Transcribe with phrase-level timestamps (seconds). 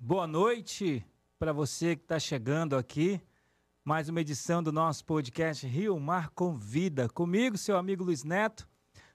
[0.00, 1.04] boa noite
[1.38, 3.20] para você que está chegando aqui.
[3.84, 7.08] Mais uma edição do nosso podcast Rio Mar Convida.
[7.08, 8.68] Comigo, seu amigo Luiz Neto.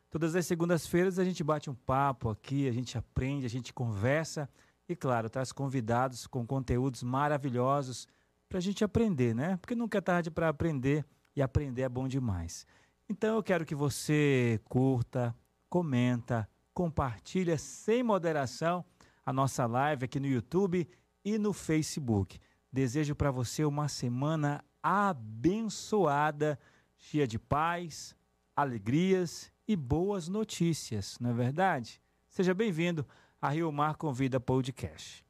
[0.09, 4.49] Todas as segundas-feiras a gente bate um papo aqui, a gente aprende, a gente conversa
[4.87, 8.07] e, claro, traz convidados com conteúdos maravilhosos
[8.49, 9.57] para a gente aprender, né?
[9.57, 11.05] Porque nunca é tarde para aprender
[11.35, 12.67] e aprender é bom demais.
[13.07, 15.33] Então eu quero que você curta,
[15.69, 18.83] comenta, compartilha sem moderação
[19.25, 20.87] a nossa live aqui no YouTube
[21.23, 22.39] e no Facebook.
[22.71, 26.59] Desejo para você uma semana abençoada,
[26.97, 28.15] cheia de paz,
[28.55, 32.01] alegrias e boas notícias, não é verdade?
[32.27, 33.05] Seja bem-vindo
[33.41, 35.23] a Rio Mar Convida Podcast.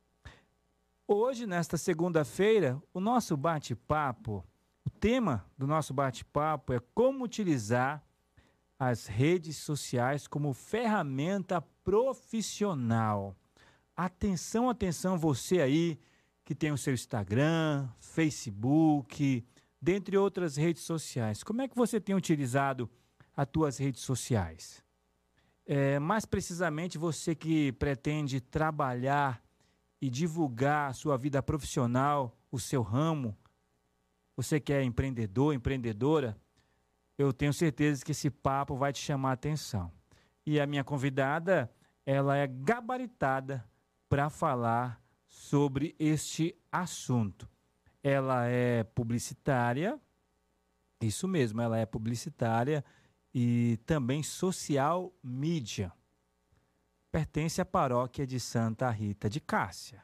[1.08, 4.44] Hoje, nesta segunda-feira, o nosso bate-papo,
[4.86, 8.04] o tema do nosso bate-papo é como utilizar
[8.80, 13.36] as redes sociais como ferramenta profissional.
[13.96, 16.00] Atenção, atenção, você aí
[16.44, 19.46] que tem o seu Instagram, Facebook,
[19.80, 21.44] dentre outras redes sociais.
[21.44, 22.90] Como é que você tem utilizado
[23.38, 24.84] as tuas redes sociais?
[25.66, 29.42] É, mais precisamente, você que pretende trabalhar
[30.02, 33.38] e divulgar a sua vida profissional, o seu ramo,
[34.36, 36.36] você que é empreendedor, empreendedora,
[37.16, 39.92] eu tenho certeza que esse papo vai te chamar a atenção.
[40.46, 41.72] E a minha convidada,
[42.06, 43.64] ela é gabaritada
[44.14, 47.50] para falar sobre este assunto.
[48.04, 50.00] Ela é publicitária,
[51.02, 52.86] isso mesmo, ela é publicitária
[53.34, 55.92] e também social mídia.
[57.12, 60.04] Pertence à paróquia de Santa Rita de Cássia.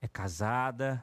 [0.00, 1.02] É casada,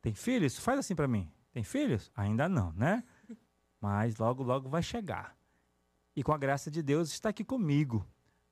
[0.00, 0.58] tem filhos?
[0.58, 1.30] Faz assim para mim.
[1.52, 2.10] Tem filhos?
[2.16, 3.04] Ainda não, né?
[3.78, 5.36] Mas logo, logo vai chegar.
[6.16, 8.02] E com a graça de Deus está aqui comigo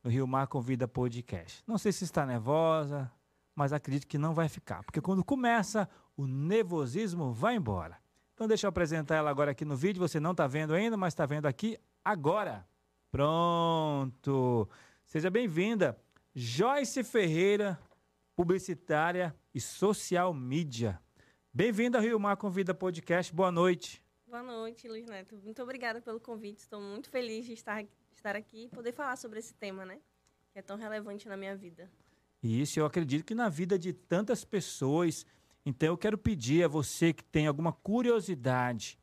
[0.07, 1.65] no Rio Mar Convida Podcast.
[1.67, 3.11] Não sei se está nervosa,
[3.57, 7.99] mas acredito que não vai ficar, porque quando começa, o nervosismo vai embora.
[8.33, 11.13] Então deixa eu apresentar ela agora aqui no vídeo, você não está vendo ainda, mas
[11.13, 12.65] está vendo aqui agora.
[13.11, 14.69] Pronto!
[15.05, 15.99] Seja bem-vinda,
[16.33, 17.77] Joyce Ferreira,
[18.37, 21.01] publicitária e social media.
[21.53, 24.01] Bem-vinda ao Rio Mar Convida Podcast, boa noite.
[24.29, 25.37] Boa noite, Luiz Neto.
[25.43, 26.61] Muito obrigada pelo convite.
[26.61, 27.83] Estou muito feliz de estar,
[28.27, 29.99] estar aqui e poder falar sobre esse tema, né?
[30.53, 31.89] Que é tão relevante na minha vida.
[32.43, 35.25] Isso, eu acredito que na vida de tantas pessoas.
[35.65, 38.99] Então, eu quero pedir a você que tem alguma curiosidade,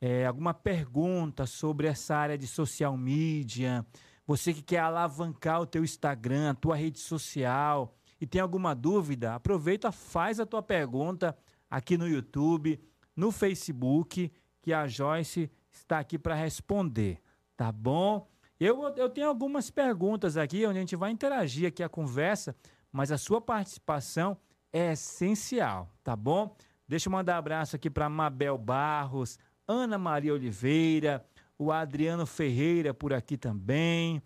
[0.00, 3.84] é, alguma pergunta sobre essa área de social media,
[4.26, 9.34] você que quer alavancar o teu Instagram, a tua rede social e tem alguma dúvida,
[9.34, 11.36] aproveita, faz a tua pergunta
[11.68, 12.80] aqui no YouTube,
[13.16, 17.20] no Facebook que a Joyce está aqui para responder,
[17.56, 18.31] tá bom?
[18.64, 22.54] Eu, eu tenho algumas perguntas aqui onde a gente vai interagir aqui a conversa,
[22.92, 24.36] mas a sua participação
[24.72, 26.54] é essencial, tá bom?
[26.86, 29.36] Deixa eu mandar um abraço aqui para Mabel Barros,
[29.66, 31.26] Ana Maria Oliveira,
[31.58, 34.22] o Adriano Ferreira por aqui também.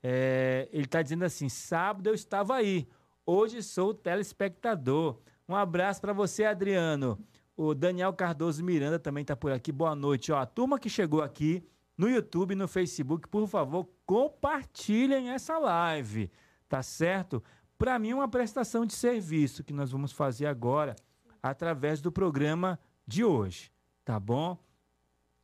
[0.00, 2.86] É, ele está dizendo assim: sábado eu estava aí,
[3.26, 5.18] hoje sou telespectador.
[5.48, 7.18] Um abraço para você, Adriano.
[7.56, 9.72] O Daniel Cardoso Miranda também está por aqui.
[9.72, 10.30] Boa noite.
[10.30, 11.68] Ó, a turma que chegou aqui
[12.00, 16.30] no YouTube, no Facebook, por favor, compartilhem essa live,
[16.66, 17.44] tá certo?
[17.76, 20.96] Para mim, é uma prestação de serviço que nós vamos fazer agora
[21.42, 23.70] através do programa de hoje,
[24.02, 24.56] tá bom?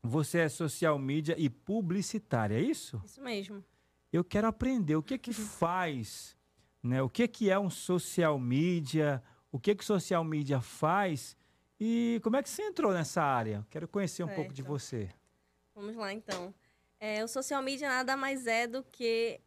[0.03, 3.03] Você é social media e publicitária, é isso?
[3.05, 3.62] Isso mesmo.
[4.11, 6.34] Eu quero aprender o que é que faz,
[6.83, 7.03] né?
[7.03, 9.23] O que é que é um social media?
[9.53, 11.37] O que é que social media faz?
[11.78, 13.67] E como é que você entrou nessa área?
[13.69, 14.37] Quero conhecer um certo.
[14.37, 15.11] pouco de você.
[15.76, 16.54] Vamos lá, então.
[16.98, 19.38] É, o social media nada mais é do que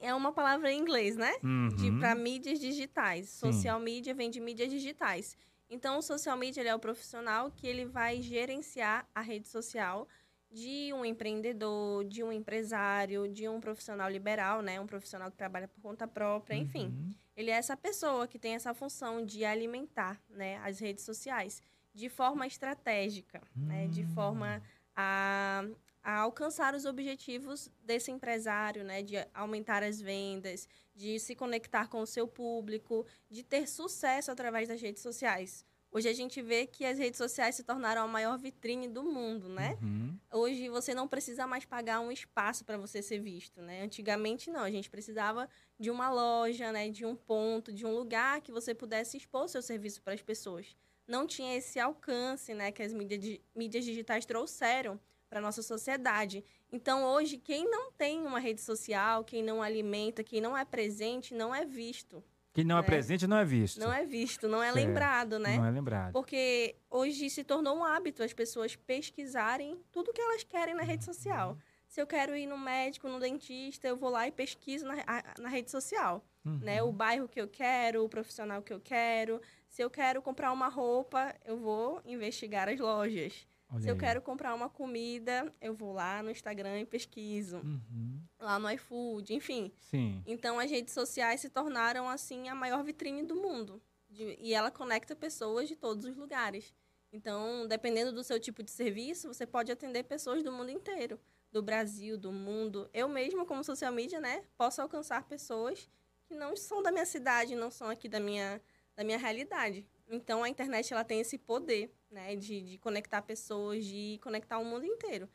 [0.00, 1.34] é uma palavra em inglês, né?
[1.44, 2.00] Uhum.
[2.00, 3.28] Para mídias digitais.
[3.28, 3.84] Social Sim.
[3.84, 5.36] media vem de mídias digitais.
[5.68, 10.08] Então, o social media é o profissional que ele vai gerenciar a rede social
[10.50, 14.80] de um empreendedor, de um empresário, de um profissional liberal, né?
[14.80, 16.86] Um profissional que trabalha por conta própria, enfim.
[16.86, 17.10] Uhum.
[17.36, 21.60] Ele é essa pessoa que tem essa função de alimentar, né, as redes sociais
[21.92, 23.66] de forma estratégica, uhum.
[23.66, 23.88] né?
[23.88, 24.62] De forma
[24.96, 25.64] a,
[26.02, 29.02] a, alcançar os objetivos desse empresário, né?
[29.02, 34.68] De aumentar as vendas, de se conectar com o seu público, de ter sucesso através
[34.68, 35.64] das redes sociais.
[35.96, 39.48] Hoje a gente vê que as redes sociais se tornaram a maior vitrine do mundo,
[39.48, 39.78] né?
[39.80, 40.18] Uhum.
[40.32, 43.82] Hoje você não precisa mais pagar um espaço para você ser visto, né?
[43.82, 45.48] Antigamente não, a gente precisava
[45.78, 49.62] de uma loja, né, de um ponto, de um lugar que você pudesse expor seu
[49.62, 50.76] serviço para as pessoas.
[51.06, 54.98] Não tinha esse alcance, né, que as mídias, mídias digitais trouxeram
[55.28, 56.44] para nossa sociedade.
[56.70, 61.34] Então hoje quem não tem uma rede social, quem não alimenta, quem não é presente,
[61.34, 62.22] não é visto.
[62.52, 63.78] Quem não é, é presente não é visto.
[63.78, 64.86] Não é visto, não é certo.
[64.86, 65.58] lembrado, né?
[65.58, 66.12] Não é lembrado.
[66.12, 71.04] Porque hoje se tornou um hábito as pessoas pesquisarem tudo que elas querem na rede
[71.04, 71.58] social.
[71.86, 74.94] Se eu quero ir no médico, no dentista, eu vou lá e pesquiso na,
[75.38, 76.24] na rede social.
[76.46, 76.58] Uhum.
[76.62, 76.82] Né?
[76.82, 79.40] O bairro que eu quero, o profissional que eu quero.
[79.68, 83.46] Se eu quero comprar uma roupa, eu vou investigar as lojas.
[83.68, 87.56] Olha Se eu quero comprar uma comida, eu vou lá no Instagram e pesquiso.
[87.58, 88.20] Uhum.
[88.38, 89.72] Lá no iFood, enfim.
[89.78, 90.22] Sim.
[90.24, 93.82] Então, as redes sociais se tornaram, assim, a maior vitrine do mundo.
[94.08, 96.72] De, e ela conecta pessoas de todos os lugares.
[97.12, 101.18] Então, dependendo do seu tipo de serviço, você pode atender pessoas do mundo inteiro.
[101.50, 102.88] Do Brasil, do mundo.
[102.92, 104.44] Eu mesma, como social media, né?
[104.56, 105.88] Posso alcançar pessoas
[106.26, 108.60] que não são da minha cidade, não são aqui da minha,
[108.96, 109.86] da minha realidade.
[110.08, 112.36] Então, a internet, ela tem esse poder né?
[112.36, 115.28] De, de conectar pessoas, de conectar o mundo inteiro.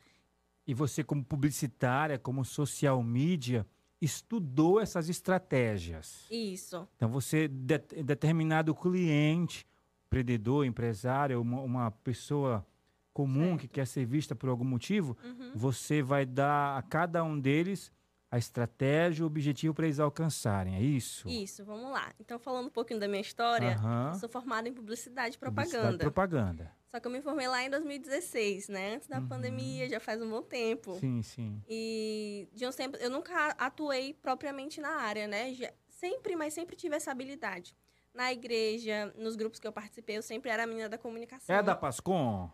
[0.66, 3.66] E você, como publicitária, como social media,
[4.00, 6.26] estudou essas estratégias.
[6.30, 6.88] Isso.
[6.96, 9.66] Então, você, de, determinado cliente,
[10.06, 12.66] empreendedor, empresário, uma, uma pessoa
[13.12, 13.60] comum certo.
[13.60, 15.52] que quer ser vista por algum motivo, uhum.
[15.54, 17.92] você vai dar a cada um deles
[18.32, 21.28] a estratégia, o objetivo para eles alcançarem, é isso?
[21.28, 22.10] Isso, vamos lá.
[22.18, 24.14] Então, falando um pouquinho da minha história, uhum.
[24.14, 25.76] sou formada em publicidade e propaganda.
[25.76, 26.72] Publicidade propaganda.
[26.90, 28.94] Só que eu me formei lá em 2016, né?
[28.94, 29.28] Antes da uhum.
[29.28, 30.94] pandemia, já faz um bom tempo.
[30.94, 31.62] Sim, sim.
[31.68, 35.52] E de uns tempos, eu nunca atuei propriamente na área, né?
[35.52, 37.76] Já, sempre, mas sempre tive essa habilidade.
[38.14, 41.54] Na igreja, nos grupos que eu participei, eu sempre era a menina da comunicação.
[41.54, 42.50] É da Pascom?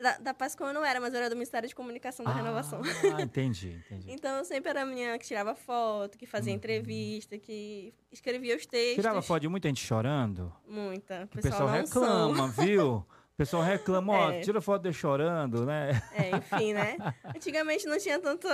[0.00, 2.34] Da, da Pascom eu não era, mas eu era do Ministério de Comunicação da ah,
[2.34, 2.80] Renovação.
[3.14, 4.10] Ah, entendi, entendi.
[4.10, 6.56] então eu sempre era a menina que tirava foto, que fazia uhum.
[6.56, 8.94] entrevista, que escrevia os textos.
[8.94, 10.50] Tirava foto de muita gente chorando?
[10.66, 11.24] Muita.
[11.24, 12.94] O pessoal, pessoal reclama, viu?
[12.94, 14.40] O pessoal reclama, ó, é.
[14.40, 16.02] tira foto de chorando, né?
[16.12, 16.96] É, enfim, né?
[17.36, 18.48] Antigamente não tinha tanto,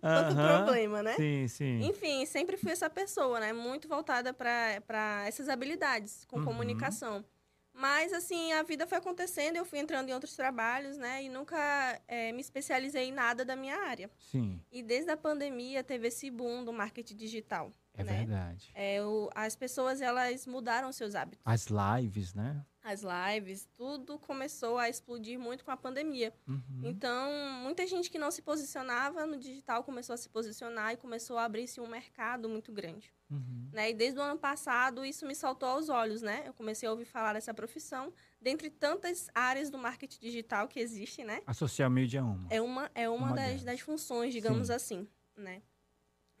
[0.00, 1.14] tanto problema, né?
[1.14, 1.80] Sim, sim.
[1.84, 3.52] Enfim, sempre fui essa pessoa, né?
[3.52, 6.44] Muito voltada para essas habilidades com uhum.
[6.44, 7.24] comunicação.
[7.74, 11.22] Mas, assim, a vida foi acontecendo, eu fui entrando em outros trabalhos, né?
[11.22, 14.10] E nunca é, me especializei em nada da minha área.
[14.30, 14.60] Sim.
[14.70, 17.72] E desde a pandemia teve esse boom do marketing digital.
[17.94, 18.18] É né?
[18.18, 18.70] verdade.
[18.74, 21.42] É, o, as pessoas, elas mudaram seus hábitos.
[21.44, 22.64] As lives, né?
[22.82, 26.32] As lives, tudo começou a explodir muito com a pandemia.
[26.48, 26.80] Uhum.
[26.82, 27.30] Então,
[27.62, 31.44] muita gente que não se posicionava no digital começou a se posicionar e começou a
[31.44, 33.12] abrir-se um mercado muito grande.
[33.30, 33.68] Uhum.
[33.72, 33.90] Né?
[33.90, 36.42] E desde o ano passado, isso me saltou aos olhos, né?
[36.44, 41.24] Eu comecei a ouvir falar dessa profissão, dentre tantas áreas do marketing digital que existem,
[41.24, 41.40] né?
[41.46, 42.46] A social media é uma.
[42.50, 44.74] É uma, é uma, uma das, das funções, digamos Sim.
[44.74, 45.62] assim, né?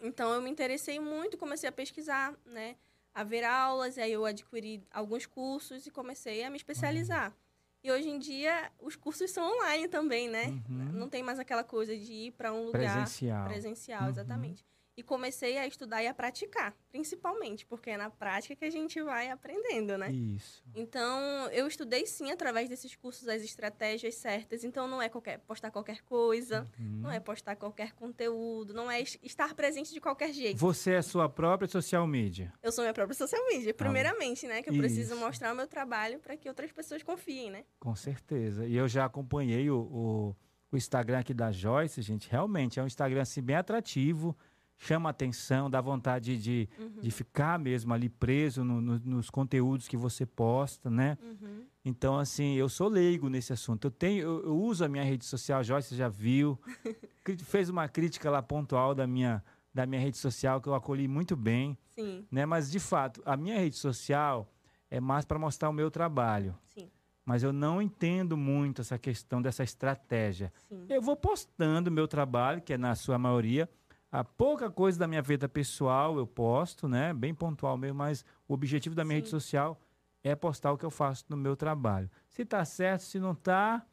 [0.02, 2.76] Então, eu me interessei muito, comecei a pesquisar, né?
[3.14, 7.28] A ver aulas, aí eu adquiri alguns cursos e comecei a me especializar.
[7.28, 7.36] Uhum.
[7.84, 10.46] E hoje em dia, os cursos são online também, né?
[10.46, 10.92] Uhum.
[10.92, 13.44] Não tem mais aquela coisa de ir para um lugar presencial.
[13.48, 14.54] Presencial, uhum.
[14.96, 19.00] E comecei a estudar e a praticar, principalmente, porque é na prática que a gente
[19.02, 20.12] vai aprendendo, né?
[20.12, 20.62] Isso.
[20.74, 24.64] Então, eu estudei sim através desses cursos as estratégias certas.
[24.64, 27.00] Então, não é qualquer postar qualquer coisa, uhum.
[27.02, 30.58] não é postar qualquer conteúdo, não é estar presente de qualquer jeito.
[30.58, 32.52] Você é sua própria social media?
[32.62, 34.62] Eu sou minha própria social media, primeiramente, né?
[34.62, 34.82] Que eu Isso.
[34.82, 37.64] preciso mostrar o meu trabalho para que outras pessoas confiem, né?
[37.80, 38.66] Com certeza.
[38.66, 40.36] E eu já acompanhei o, o,
[40.70, 42.30] o Instagram aqui da Joyce, gente.
[42.30, 44.36] Realmente é um Instagram assim, bem atrativo
[44.78, 47.00] chama atenção, dá vontade de, uhum.
[47.00, 51.16] de ficar mesmo ali preso no, no, nos conteúdos que você posta, né?
[51.22, 51.64] Uhum.
[51.84, 53.86] Então, assim, eu sou leigo nesse assunto.
[53.86, 56.58] Eu tenho, eu, eu uso a minha rede social, Joyce já viu,
[57.44, 59.42] fez uma crítica lá pontual da minha,
[59.74, 62.26] da minha rede social que eu acolhi muito bem, Sim.
[62.30, 62.46] né?
[62.46, 64.52] Mas de fato, a minha rede social
[64.90, 66.56] é mais para mostrar o meu trabalho.
[66.74, 66.90] Sim.
[67.24, 70.52] Mas eu não entendo muito essa questão dessa estratégia.
[70.68, 70.86] Sim.
[70.88, 73.68] Eu vou postando o meu trabalho, que é na sua maioria,
[74.12, 77.14] a pouca coisa da minha vida pessoal eu posto, né?
[77.14, 79.20] Bem pontual mesmo, mas o objetivo da minha Sim.
[79.20, 79.80] rede social
[80.22, 82.10] é postar o que eu faço no meu trabalho.
[82.28, 83.84] Se tá certo, se não tá,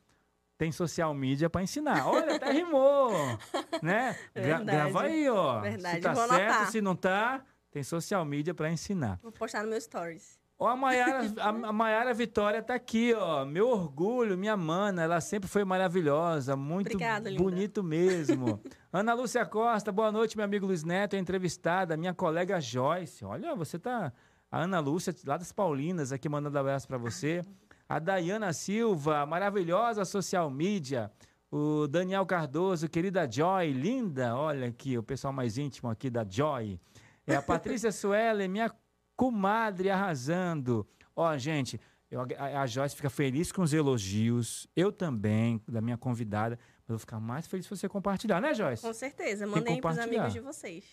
[0.57, 2.05] tem social media para ensinar.
[2.05, 3.11] Olha, até rimou,
[3.81, 4.15] né?
[4.35, 5.61] Gra grava aí, ó.
[5.61, 5.95] Verdade.
[5.95, 9.19] Se tá certo, se não tá, tem social media para ensinar.
[9.23, 10.38] Vou postar no meu stories.
[10.61, 13.45] Ó, a Maiara, a, Maiara Vitória tá aqui, ó.
[13.45, 18.61] Meu orgulho, minha mana, ela sempre foi maravilhosa, muito Obrigada, bonito mesmo.
[18.91, 23.23] Ana Lúcia Costa, boa noite, meu amigo Luiz Neto, entrevistada, minha colega Joyce.
[23.23, 24.11] Olha, você tá.
[24.51, 27.41] A Ana Lúcia, lá das Paulinas, aqui mandando um abraço para você.
[27.87, 31.09] A Dayana Silva, maravilhosa social media.
[31.49, 34.35] O Daniel Cardoso, querida Joy, linda.
[34.35, 36.77] Olha aqui, o pessoal mais íntimo aqui da Joy.
[37.25, 38.69] É a Patrícia Suelen, minha
[39.19, 40.87] comadre arrasando.
[41.13, 41.77] Ó, gente,
[42.09, 46.89] eu, a, a Joyce fica feliz com os elogios, eu também, da minha convidada, mas
[46.89, 48.81] eu vou ficar mais feliz se você compartilhar, né, Joyce?
[48.81, 50.85] Com certeza, mandem para os amigos de vocês.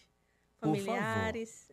[0.59, 1.71] familiares.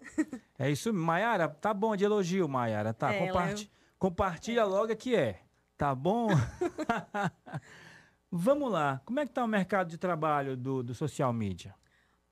[0.60, 3.12] É isso, Maiara, tá bom de elogio, Maiara, tá?
[3.12, 5.41] É, Comparti ela- Compartilha logo que é,
[5.75, 6.27] tá bom?
[8.29, 11.74] Vamos lá, como é que tá o mercado de trabalho do, do social media?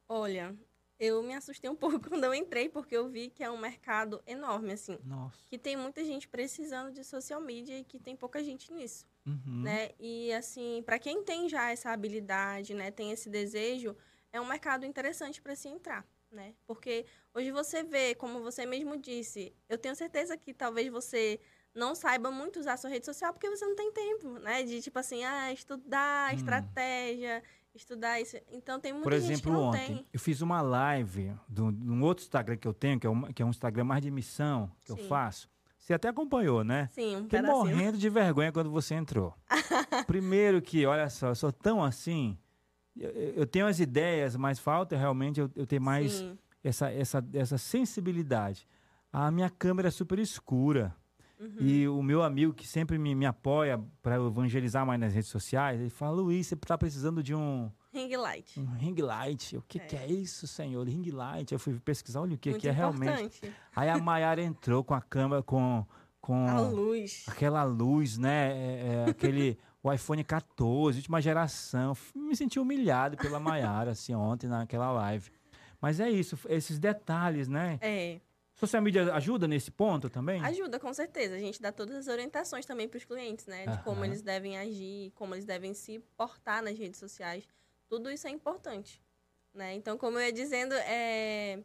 [0.07, 0.55] Olha,
[1.03, 4.21] eu me assustei um pouco quando eu entrei, porque eu vi que é um mercado
[4.27, 4.99] enorme, assim.
[5.03, 5.35] Nossa.
[5.49, 9.63] Que tem muita gente precisando de social media e que tem pouca gente nisso, Uhum.
[9.63, 9.89] né?
[9.99, 12.91] E, assim, para quem tem já essa habilidade, né?
[12.91, 13.97] Tem esse desejo,
[14.31, 16.53] é um mercado interessante para se entrar, né?
[16.67, 21.39] Porque hoje você vê, como você mesmo disse, eu tenho certeza que talvez você
[21.73, 24.61] não saiba muito usar sua rede social porque você não tem tempo, né?
[24.61, 26.35] De, tipo assim, ah, estudar, Hum.
[26.35, 27.41] estratégia,
[27.75, 28.37] estudar isso.
[28.51, 30.05] Então, tem muita Por gente que exemplo, ontem tem.
[30.13, 33.41] eu fiz uma live de um- outro Instagram que eu tenho, que é, um, que
[33.41, 35.07] é um Instagram mais de missão que eu Sim.
[35.07, 35.49] faço.
[35.77, 36.89] Você até acompanhou, né?
[36.91, 39.33] Sim, um Fiquei morrendo de vergonha quando você entrou.
[40.05, 42.37] Primeiro que, olha só, eu sou tão assim.
[42.95, 46.37] Eu, eu tenho as ideias, mas falta realmente eu, eu ter mais Sim.
[46.63, 48.67] essa, essa, essa sensibilidade.
[49.11, 50.95] A minha câmera é super escura.
[51.41, 51.55] Uhum.
[51.59, 55.79] E o meu amigo que sempre me, me apoia para evangelizar mais nas redes sociais,
[55.81, 58.59] ele fala, Luiz, você está precisando de um, Ring light.
[58.59, 59.57] um ring light.
[59.57, 59.81] O que é.
[59.85, 60.87] que é isso, senhor?
[60.87, 61.51] Ring light.
[61.51, 63.41] Eu fui pesquisar, olha o que, Muito que é realmente.
[63.75, 65.83] Aí a Maiara entrou com a câmera, com,
[66.21, 67.25] com A luz.
[67.27, 68.51] aquela luz, né?
[68.51, 71.97] É, é, aquele o iPhone 14, última geração.
[72.15, 75.31] Me senti humilhado pela Maiara, assim, ontem naquela live.
[75.81, 77.79] Mas é isso, esses detalhes, né?
[77.81, 78.21] É,
[78.61, 80.39] Social media ajuda nesse ponto também?
[80.45, 81.35] ajuda com certeza.
[81.35, 83.65] A gente dá todas as orientações também para os clientes, né?
[83.65, 87.43] De como eles devem agir, como eles devem se portar nas redes sociais.
[87.89, 89.01] Tudo isso é importante,
[89.53, 89.73] né?
[89.73, 91.59] Então, como eu ia dizendo, é...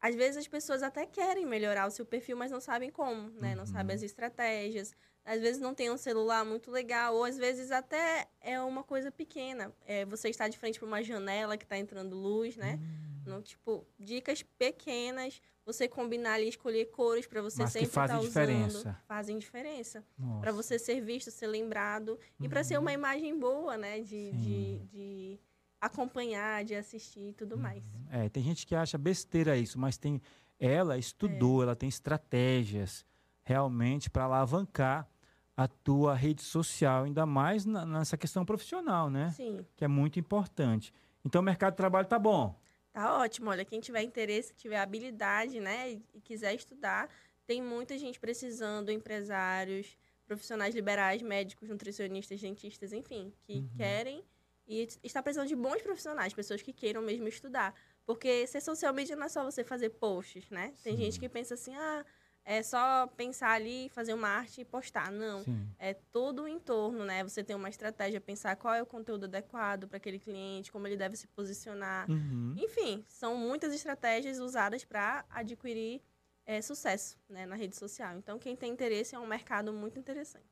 [0.00, 3.54] às vezes as pessoas até querem melhorar o seu perfil, mas não sabem como, né?
[3.54, 3.94] Não sabem Uhum.
[3.94, 4.92] as estratégias.
[5.24, 9.10] Às vezes não tem um celular muito legal, ou às vezes até é uma coisa
[9.10, 9.72] pequena.
[9.86, 12.78] É, você está de frente para uma janela que está entrando luz, né?
[12.82, 18.18] Hum, Não, tipo, dicas pequenas, você combinar ali, escolher cores para você Mas sempre estar
[18.20, 18.78] diferença.
[18.78, 18.96] usando.
[19.06, 20.04] Fazem diferença.
[20.40, 22.18] Para você ser visto, ser lembrado.
[22.40, 22.82] E para ser Uhum.
[22.82, 24.00] uma imagem boa, né?
[24.00, 25.40] De, de, de
[25.80, 27.82] acompanhar, de assistir e tudo mais.
[28.10, 30.20] É, tem gente que acha besteira isso, mas tem
[30.58, 31.64] ela estudou, É.
[31.64, 33.04] ela tem estratégias
[33.42, 35.08] realmente para alavancar
[35.56, 39.30] a tua rede social, ainda mais na- nessa questão profissional, né?
[39.30, 40.92] Sim, Que é muito importante.
[41.24, 42.58] Então o mercado de trabalho tá bom.
[42.94, 43.50] Tá ótimo.
[43.50, 45.90] Olha, quem tiver interesse, tiver habilidade, né?
[46.14, 47.10] E quiser estudar,
[47.46, 53.68] tem muita gente precisando, empresários, profissionais liberais, médicos, nutricionistas, dentistas, enfim, que Uhum.
[53.76, 54.24] querem
[54.66, 57.74] e está precisando de bons profissionais, pessoas que queiram mesmo estudar.
[58.06, 60.74] Porque ser social media não é só você fazer posts, né?
[60.82, 61.02] Tem Sim.
[61.04, 62.04] gente que pensa assim, ah,
[62.44, 65.10] é só pensar ali, fazer uma arte e postar.
[65.10, 65.42] Não.
[65.42, 65.66] Sim.
[65.78, 67.22] É todo o entorno, né?
[67.22, 70.96] Você tem uma estratégia, pensar qual é o conteúdo adequado para aquele cliente, como ele
[70.96, 72.08] deve se posicionar.
[72.10, 72.54] Uhum.
[72.58, 76.02] Enfim, são muitas estratégias usadas para adquirir
[76.44, 78.16] é, sucesso né, na rede social.
[78.18, 80.44] Então, quem tem interesse é um mercado muito interessante.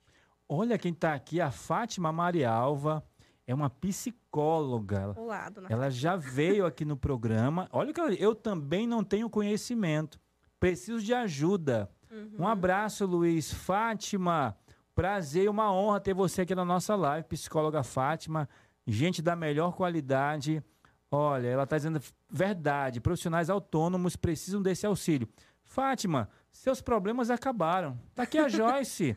[0.49, 3.05] Olha quem está aqui, a Fátima Marialva.
[3.45, 5.15] É uma psicóloga.
[5.19, 5.69] Lado, né?
[5.69, 7.69] Ela já veio aqui no programa.
[7.73, 10.22] Olha o que eu também não tenho conhecimento.
[10.63, 11.91] Preciso de ajuda.
[12.09, 12.37] Uhum.
[12.39, 13.53] Um abraço, Luiz.
[13.53, 14.57] Fátima,
[14.95, 18.49] prazer e uma honra ter você aqui na nossa live, psicóloga Fátima.
[18.87, 20.63] Gente da melhor qualidade.
[21.11, 22.01] Olha, ela está dizendo
[22.31, 23.01] verdade.
[23.01, 25.29] Profissionais autônomos precisam desse auxílio.
[25.65, 27.99] Fátima, seus problemas acabaram.
[28.15, 29.17] Tá aqui a Joyce.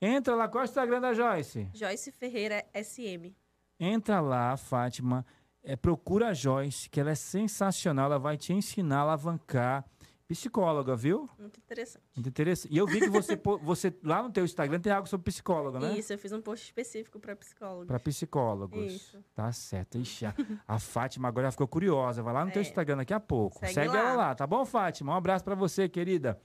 [0.00, 1.68] Entra lá, qual é o Instagram da Joyce?
[1.74, 3.34] Joyce Ferreira SM.
[3.80, 5.26] Entra lá, Fátima,
[5.64, 9.84] é, procura a Joyce, que ela é sensacional, ela vai te ensinar a alavancar.
[10.28, 11.30] Psicóloga, viu?
[11.38, 12.02] Muito interessante.
[12.16, 12.74] Muito interessante.
[12.74, 15.96] E eu vi que você, você lá no teu Instagram tem algo sobre psicóloga, né?
[15.96, 17.86] Isso, eu fiz um post específico para psicólogos.
[17.86, 18.92] Para psicólogos.
[18.92, 19.24] Isso.
[19.34, 19.98] Tá certo.
[19.98, 20.34] Ixi, a,
[20.66, 22.24] a Fátima agora ficou curiosa.
[22.24, 22.64] Vai lá no teu É.
[22.64, 23.58] Instagram daqui a pouco.
[23.60, 24.16] Segue, Segue ela lá.
[24.16, 25.12] lá, tá bom, Fátima?
[25.12, 26.40] Um abraço para você, querida.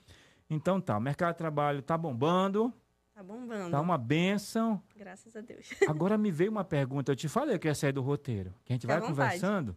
[0.48, 2.72] Então tá, o mercado de trabalho tá bombando,
[3.16, 3.72] Tá bombando.
[3.72, 4.80] tá uma benção.
[4.96, 5.70] Graças a Deus.
[5.90, 8.74] Agora me veio uma pergunta, eu te falei que eu ia sair do roteiro, que
[8.74, 9.76] a gente Fica vai conversando.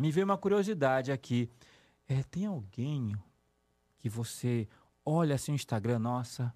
[0.00, 1.48] Me veio uma curiosidade aqui.
[2.10, 3.14] É, tem alguém
[3.96, 4.66] que você
[5.06, 6.52] olha assim no Instagram, nossa,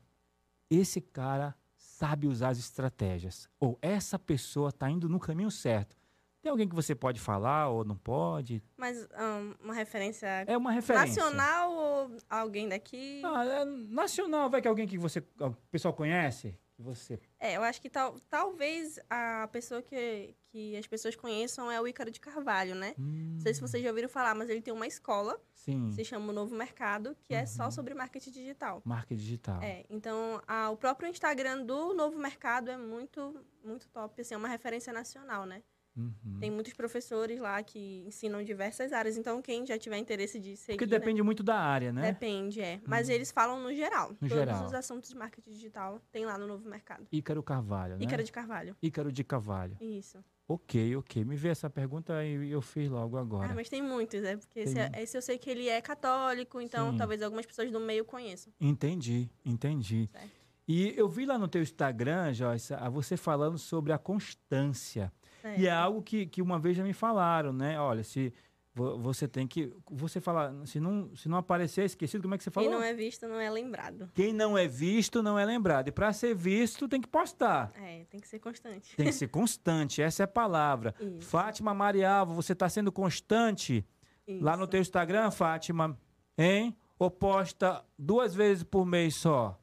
[0.69, 3.49] esse cara sabe usar as estratégias.
[3.61, 5.97] Ou essa pessoa está indo no caminho certo.
[6.43, 8.61] Tem alguém que você pode falar ou não pode?
[8.77, 11.23] Mas ahn, uma referência É uma referência.
[11.23, 13.23] nacional ou alguém daqui?
[13.25, 16.59] Ah, é nacional, vai que alguém que você, o pessoal conhece?
[16.77, 21.71] Que você É, eu acho que tal, talvez a pessoa que, que as pessoas conheçam
[21.71, 22.95] é o Ícaro de Carvalho, né?
[22.99, 26.31] Não sei se vocês já ouviram falar, mas ele tem uma escola, Sim, se chama
[26.31, 27.71] o Novo Mercado, que é só Uhum.
[27.71, 28.83] sobre marketing digital.
[28.85, 29.63] marca digital.
[29.63, 34.37] É, então a- o próprio Instagram do Novo Mercado é muito, muito top, assim, é
[34.37, 35.63] uma referência nacional, né?
[35.97, 36.39] Uhum.
[36.41, 39.17] Tem muitos professores lá que ensinam diversas áreas.
[39.17, 40.79] Então, quem já tiver interesse de seguir...
[40.79, 41.25] Porque depende né?
[41.25, 42.13] muito da área, né?
[42.13, 42.81] Depende, é.
[42.87, 43.15] Mas uhum.
[43.15, 44.11] eles falam no geral.
[44.21, 44.67] No Todos geral.
[44.67, 47.07] os assuntos de marketing digital tem lá no Novo Mercado.
[47.13, 48.05] Ícaro Carvalho, né?
[48.05, 48.77] Ícaro de Carvalho.
[48.83, 49.77] Ícaro de Carvalho.
[49.81, 50.19] Isso.
[50.47, 51.25] Ok, ok.
[51.25, 53.51] Me vê essa pergunta e eu fiz logo agora.
[53.51, 54.65] Ah, mas tem muitos, é Porque tem...
[54.65, 56.99] esse, é, esse, eu sei que ele é católico, então Sim.
[56.99, 58.53] talvez algumas pessoas do meio conheçam.
[58.61, 60.07] Entendi, entendi.
[60.13, 60.45] Certo.
[60.67, 65.13] E eu vi lá no teu Instagram, Joyce, você falando sobre a constância.
[65.45, 65.61] É.
[65.61, 67.79] E é algo que, que uma vez já me falaram, né?
[67.79, 68.33] Olha, se
[68.75, 69.73] você tem que.
[69.89, 72.69] Você fala, se não, se não aparecer é esquecido, como é que você falou?
[72.69, 74.11] Quem não é visto não é lembrado.
[74.15, 75.89] Quem não é visto não é lembrado.
[75.89, 77.71] E para ser visto tem que postar.
[77.77, 78.97] É, tem que ser constante.
[78.97, 80.93] Tem que ser constante, essa é a palavra.
[80.99, 81.29] Isso.
[81.29, 83.87] Fátima Marialva, você está sendo constante
[84.27, 84.43] Isso.
[84.43, 85.97] lá no teu Instagram, Fátima,
[86.37, 86.77] hein?
[86.99, 89.61] Ou posta duas vezes por mês só?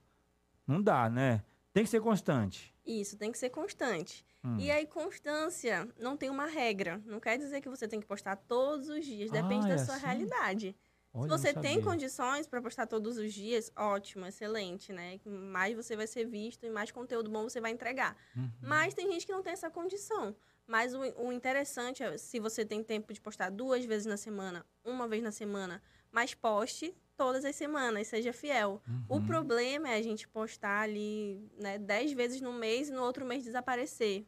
[0.65, 1.43] Não dá, né?
[1.73, 2.70] Tem que ser constante.
[2.85, 4.25] Isso, tem que ser constante.
[4.43, 4.57] Hum.
[4.59, 7.01] E aí, constância não tem uma regra.
[7.05, 9.29] Não quer dizer que você tem que postar todos os dias.
[9.29, 10.05] Depende ah, da é sua assim?
[10.05, 10.75] realidade.
[11.13, 15.19] Olha, Se você tem condições para postar todos os dias, ótimo, excelente, né?
[15.25, 18.15] Mais você vai ser visto e mais conteúdo bom você vai entregar.
[18.35, 18.49] Uhum.
[18.61, 20.33] Mas tem gente que não tem essa condição.
[20.65, 24.65] Mas o, o interessante é, se você tem tempo de postar duas vezes na semana,
[24.85, 28.81] uma vez na semana, mas poste todas as semanas, seja fiel.
[28.87, 29.17] Uhum.
[29.17, 33.23] O problema é a gente postar ali, né, dez vezes no mês e no outro
[33.23, 34.25] mês desaparecer.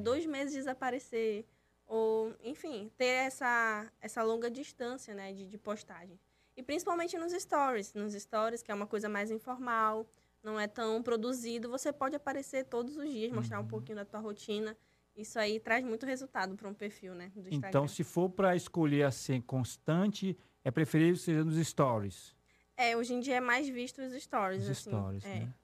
[0.00, 1.46] Dois meses desaparecer.
[1.86, 6.18] Ou, enfim, ter essa, essa longa distância, né, de, de postagem.
[6.56, 7.94] E principalmente nos stories.
[7.94, 10.04] Nos stories, que é uma coisa mais informal,
[10.42, 13.66] não é tão produzido, você pode aparecer todos os dias, mostrar uhum.
[13.66, 14.76] um pouquinho da tua rotina.
[15.14, 17.30] Isso aí traz muito resultado para um perfil, né?
[17.52, 22.34] então, se for para escolher assim constante, é preferível seja nos stories.
[22.76, 24.64] É, hoje em dia é mais visto os stories.
[24.64, 25.40] Os assim, stories, é.
[25.40, 25.54] né?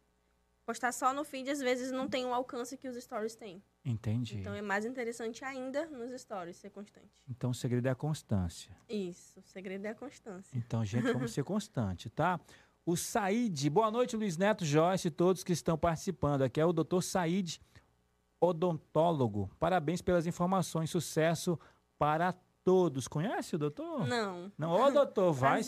[0.64, 3.62] Postar só no feed, às vezes, não tem o alcance que os stories têm.
[3.84, 4.36] Entendi.
[4.36, 7.08] Então é mais interessante ainda nos stories ser constante.
[7.26, 8.76] Então o segredo é a constância.
[8.86, 10.56] Isso, o segredo é a constância.
[10.56, 12.38] Então, gente, vamos ser constante, tá?
[12.84, 16.42] O Said, boa noite, Luiz Neto, Joyce e todos que estão participando.
[16.42, 17.60] Aqui é o doutor Said,
[18.38, 19.50] odontólogo.
[19.58, 21.58] Parabéns pelas informações, sucesso
[21.98, 22.34] para
[22.68, 23.08] todos.
[23.08, 24.06] Conhece o doutor?
[24.06, 24.52] Não.
[24.58, 25.62] Não, ô doutor, vai.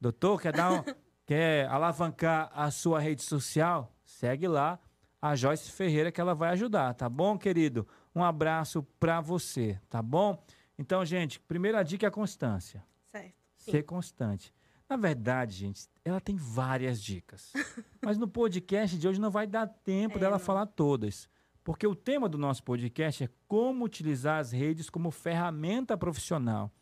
[0.00, 0.82] Doutor, quer dar um,
[1.26, 3.94] quer alavancar a sua rede social?
[4.06, 4.80] Segue lá
[5.20, 7.86] a Joyce Ferreira que ela vai ajudar, tá bom, querido?
[8.14, 10.42] Um abraço para você, tá bom?
[10.78, 12.82] Então, gente, primeira dica é a constância.
[13.04, 13.34] Certo.
[13.58, 13.72] Sim.
[13.72, 14.54] Ser constante.
[14.88, 17.52] Na verdade, gente, ela tem várias dicas.
[18.00, 20.44] Mas no podcast de hoje não vai dar tempo é, dela não.
[20.44, 21.28] falar todas.
[21.62, 26.72] Porque o tema do nosso podcast é como utilizar as redes como ferramenta profissional.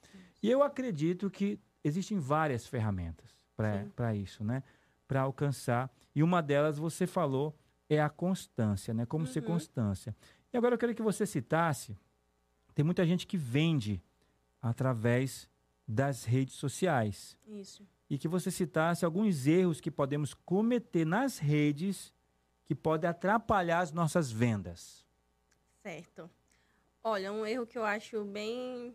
[0.43, 4.63] E eu acredito que existem várias ferramentas para isso, né?
[5.07, 5.91] Para alcançar.
[6.15, 7.57] E uma delas você falou
[7.89, 9.05] é a constância, né?
[9.05, 9.33] Como uhum.
[9.33, 10.15] ser constância.
[10.53, 11.99] E agora eu queria que você citasse.
[12.75, 14.01] Tem muita gente que vende
[14.63, 15.49] através
[15.87, 17.37] das redes sociais.
[17.47, 17.83] Isso.
[18.09, 22.13] E que você citasse alguns erros que podemos cometer nas redes
[22.69, 25.07] que pode atrapalhar as nossas vendas?
[25.83, 26.31] Certo.
[27.03, 28.95] Olha, um erro que eu acho bem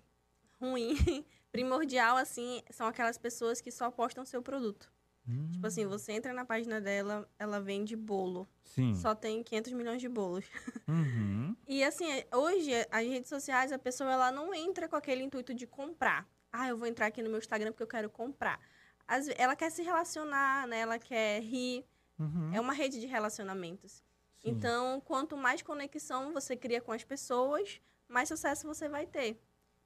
[0.62, 0.94] ruim,
[1.52, 4.94] primordial, assim, são aquelas pessoas que só postam seu produto.
[5.28, 5.50] Hum.
[5.54, 8.48] Tipo assim, você entra na página dela, ela vende bolo.
[8.64, 8.94] Sim.
[8.94, 10.46] Só tem 500 milhões de bolos.
[10.86, 11.56] Uhum.
[11.66, 15.66] e assim, hoje, as redes sociais, a pessoa ela não entra com aquele intuito de
[15.66, 16.28] comprar.
[16.52, 18.60] Ah, eu vou entrar aqui no meu Instagram porque eu quero comprar.
[19.08, 20.82] As, ela quer se relacionar, né?
[20.82, 21.86] Ela quer rir.
[22.20, 22.54] Uhum.
[22.54, 24.04] É uma rede de relacionamentos.
[24.40, 24.50] Sim.
[24.50, 29.42] Então, quanto mais conexão você cria com as pessoas, mais sucesso você vai ter.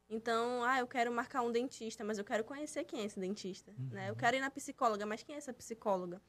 [0.09, 3.73] Então, ah, eu quero marcar um dentista, mas eu quero conhecer quem é esse dentista.
[3.77, 3.89] Uhum.
[3.91, 4.09] Né?
[4.09, 6.21] Eu quero ir na psicóloga, mas quem é essa psicóloga?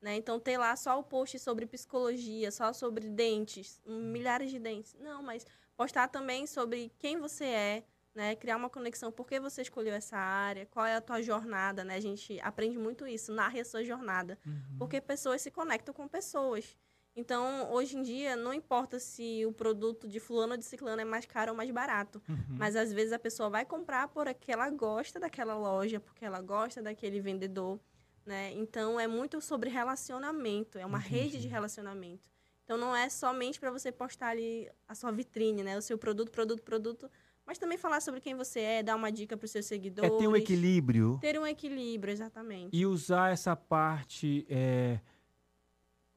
[0.00, 0.16] Né?
[0.16, 4.94] Então, ter lá só o post sobre psicologia, só sobre dentes, milhares de dentes.
[5.00, 8.36] Não, mas postar também sobre quem você é, né?
[8.36, 11.96] Criar uma conexão, por que você escolheu essa área, qual é a tua jornada, né?
[11.96, 14.38] A gente aprende muito isso, narre a sua jornada.
[14.46, 14.78] Uhum.
[14.78, 16.76] Porque pessoas se conectam com pessoas.
[17.16, 21.04] Então, hoje em dia, não importa se o produto de fulano ou de ciclano é
[21.04, 22.20] mais caro ou mais barato.
[22.28, 22.56] Uhum.
[22.58, 26.82] Mas, às vezes, a pessoa vai comprar porque ela gosta daquela loja, porque ela gosta
[26.82, 27.78] daquele vendedor,
[28.26, 28.52] né?
[28.52, 30.76] Então, é muito sobre relacionamento.
[30.76, 31.14] É uma Entendi.
[31.14, 32.28] rede de relacionamento.
[32.64, 35.78] Então, não é somente para você postar ali a sua vitrine, né?
[35.78, 37.10] O seu produto, produto, produto
[37.46, 40.10] mas também falar sobre quem você é, dar uma dica para os seus seguidores.
[40.10, 41.18] É ter um equilíbrio.
[41.20, 42.76] Ter um equilíbrio, exatamente.
[42.76, 44.98] E usar essa parte, é,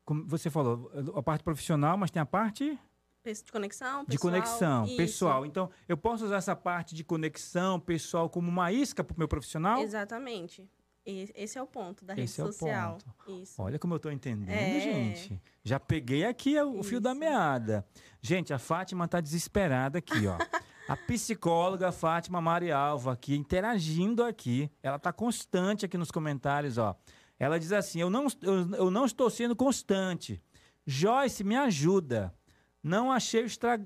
[0.05, 2.79] como você falou, a parte profissional, mas tem a parte
[3.23, 4.05] de conexão, pessoal.
[4.07, 4.97] De conexão, Isso.
[4.97, 5.45] pessoal.
[5.45, 9.27] Então, eu posso usar essa parte de conexão pessoal como uma isca para o meu
[9.27, 9.81] profissional?
[9.81, 10.65] Exatamente.
[11.05, 12.93] Esse é o ponto da rede Esse social.
[12.93, 13.41] É o ponto.
[13.41, 13.61] Isso.
[13.61, 14.79] Olha como eu estou entendendo, é.
[14.79, 15.41] gente.
[15.63, 16.89] Já peguei aqui o Isso.
[16.89, 17.85] fio da meada.
[18.21, 20.37] Gente, a Fátima está desesperada aqui, ó.
[20.87, 24.71] A psicóloga Fátima Marialva aqui, interagindo aqui.
[24.81, 26.95] Ela tá constante aqui nos comentários, ó.
[27.37, 30.41] Ela diz assim: eu não, eu, eu não estou sendo constante.
[30.85, 32.33] Joyce, me ajuda.
[32.81, 33.77] Não achei o, extra,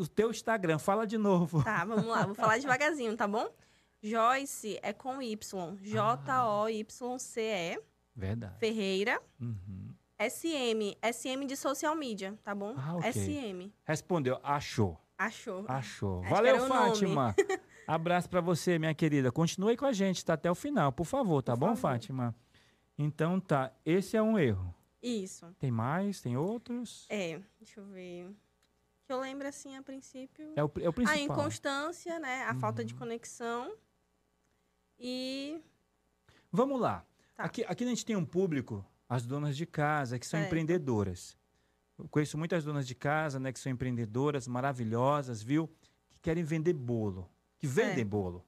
[0.00, 0.78] o teu Instagram.
[0.78, 1.64] Fala de novo.
[1.64, 2.26] Tá, vamos lá.
[2.26, 3.48] Vou falar devagarzinho, tá bom?
[4.02, 5.78] Joyce é com Y.
[5.80, 7.80] J-O-Y-C-E.
[8.14, 8.58] Verdade.
[8.58, 9.18] Ferreira.
[9.40, 9.94] Uhum.
[10.20, 10.94] SM.
[11.10, 12.74] SM de social media, tá bom?
[12.76, 13.12] Ah, ok.
[13.12, 13.72] SM.
[13.84, 15.00] Respondeu, achou.
[15.18, 15.64] Achou.
[15.68, 16.20] Achou.
[16.22, 16.66] Acho Valeu.
[16.66, 17.34] Fátima.
[17.86, 19.30] Abraço pra você, minha querida.
[19.30, 21.80] Continue com a gente, tá até o final, por favor, tá Por bom, favor.
[21.80, 22.34] Fátima?
[22.98, 24.74] Então tá, esse é um erro.
[25.02, 25.46] Isso.
[25.58, 26.20] Tem mais?
[26.20, 27.06] Tem outros?
[27.10, 28.30] É, deixa eu ver.
[29.06, 30.52] Que eu lembro assim a princípio.
[30.56, 31.18] É o, é o A principal.
[31.22, 32.44] inconstância, né?
[32.44, 33.00] A falta de Uhum.
[33.00, 33.76] conexão.
[34.98, 35.60] E.
[36.50, 37.04] Vamos lá.
[37.34, 37.44] Tá.
[37.44, 40.46] Aqui, aqui a gente tem um público, as donas de casa, que são Certo.
[40.48, 41.36] empreendedoras.
[41.98, 45.68] Eu conheço muitas donas de casa, né, que são empreendedoras maravilhosas, viu?
[46.10, 48.08] Que querem vender bolo, que vendem Certo.
[48.08, 48.44] bolo,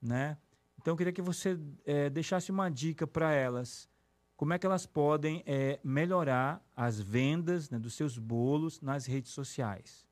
[0.00, 0.36] né?
[0.80, 3.88] Então eu queria que você eh, deixasse uma dica para elas.
[4.36, 9.30] Como é que elas podem eh, melhorar as vendas né, dos seus bolos nas redes
[9.32, 10.08] sociais?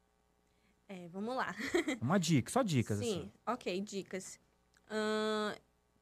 [0.86, 1.54] É, vamos lá.
[2.00, 2.98] Uma dica, só dicas.
[2.98, 3.32] Sim, assim.
[3.46, 4.38] ok, dicas.
[4.90, 5.54] Ahn,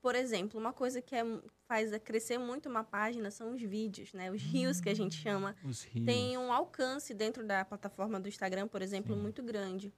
[0.06, 1.24] por exemplo, uma coisa que é,
[1.66, 4.30] faz crescer muito uma página são os vídeos, né?
[4.30, 5.56] Os rios que a gente chama.
[5.64, 6.06] Os rios.
[6.06, 9.20] Tem um alcance dentro da plataforma do Instagram, por exemplo, Sim.
[9.20, 9.92] muito grande.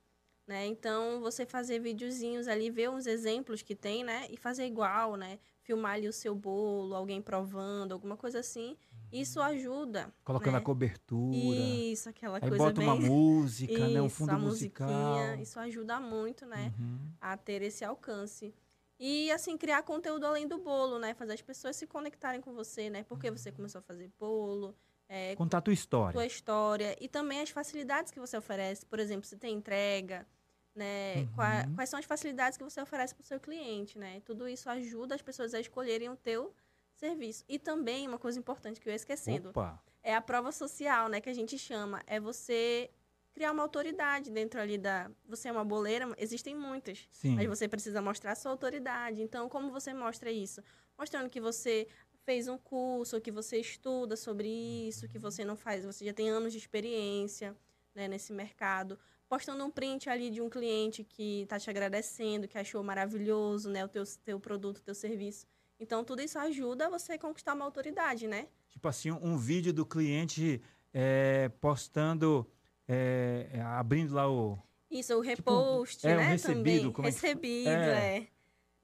[0.47, 0.65] Né?
[0.65, 4.27] Então, você fazer videozinhos ali, ver uns exemplos que tem, né?
[4.31, 5.39] E fazer igual, né?
[5.61, 8.79] Filmar ali o seu bolo, alguém provando, alguma coisa assim.
[9.13, 10.11] Isso ajuda.
[10.25, 10.59] Colocando né?
[10.59, 11.37] a cobertura.
[11.37, 12.89] Isso, aquela Aí coisa bota bem...
[12.89, 14.01] uma música, né?
[14.01, 15.35] Um Isso, fundo musical.
[15.39, 16.73] Isso ajuda muito, né?
[16.79, 16.99] Uhum.
[17.21, 18.55] a ter esse alcance.
[18.99, 21.15] E, assim, criar conteúdo além do bolo, né?
[21.15, 23.05] Fazer as pessoas se conectarem com você, né?
[23.05, 24.75] Por que você começou a fazer bolo,
[25.09, 26.13] é, Contar a tua história.
[26.13, 26.97] tua história.
[27.01, 28.85] E também as facilidades que você oferece.
[28.85, 30.27] Por exemplo, se tem entrega,
[30.75, 31.27] né?
[31.35, 31.75] Qua- Uhum.
[31.77, 34.21] Quais são as facilidades que você oferece para o seu cliente, né?
[34.25, 36.53] Tudo isso ajuda as pessoas a escolherem o teu
[36.95, 37.45] serviço.
[37.49, 39.81] E também, uma coisa importante que eu ia esquecendo, Opa.
[40.03, 41.21] é a prova social, né?
[41.21, 42.03] Que a gente chama.
[42.07, 42.91] É você
[43.39, 45.09] criar uma autoridade dentro ali da...
[45.29, 47.07] Você é uma boleira, existem muitas.
[47.13, 47.37] Sim.
[47.37, 49.23] Mas você precisa mostrar a sua autoridade.
[49.23, 50.61] Então, como você mostra isso?
[50.99, 51.87] Mostrando que você
[52.25, 56.29] fez um curso, que você estuda sobre isso, que você não faz, você já tem
[56.29, 57.57] anos de experiência
[57.95, 58.99] né, nesse mercado.
[59.29, 63.85] Postando um print ali de um cliente que está te agradecendo, que achou maravilhoso né,
[63.85, 65.47] o teu, teu produto, o teu serviço.
[65.79, 68.49] Então, tudo isso ajuda você a conquistar uma autoridade, né?
[68.69, 70.61] Tipo assim, um vídeo do cliente
[70.93, 72.45] é, postando,
[72.89, 74.59] é, é, abrindo lá o.
[74.91, 76.29] Isso, o repost, é, o né?
[76.29, 77.11] recebido, também.
[77.11, 78.17] é recebido, É.
[78.19, 78.27] é.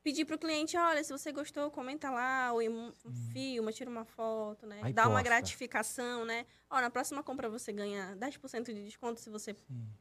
[0.02, 2.92] Pedir pro cliente, olha, se você gostou, comenta lá, ou em-
[3.32, 4.78] filma, tira uma foto, né?
[4.82, 5.22] Aí Dá uma posta.
[5.24, 6.44] gratificação, né?
[6.68, 9.56] Ó, na próxima compra você ganha 10% de desconto se você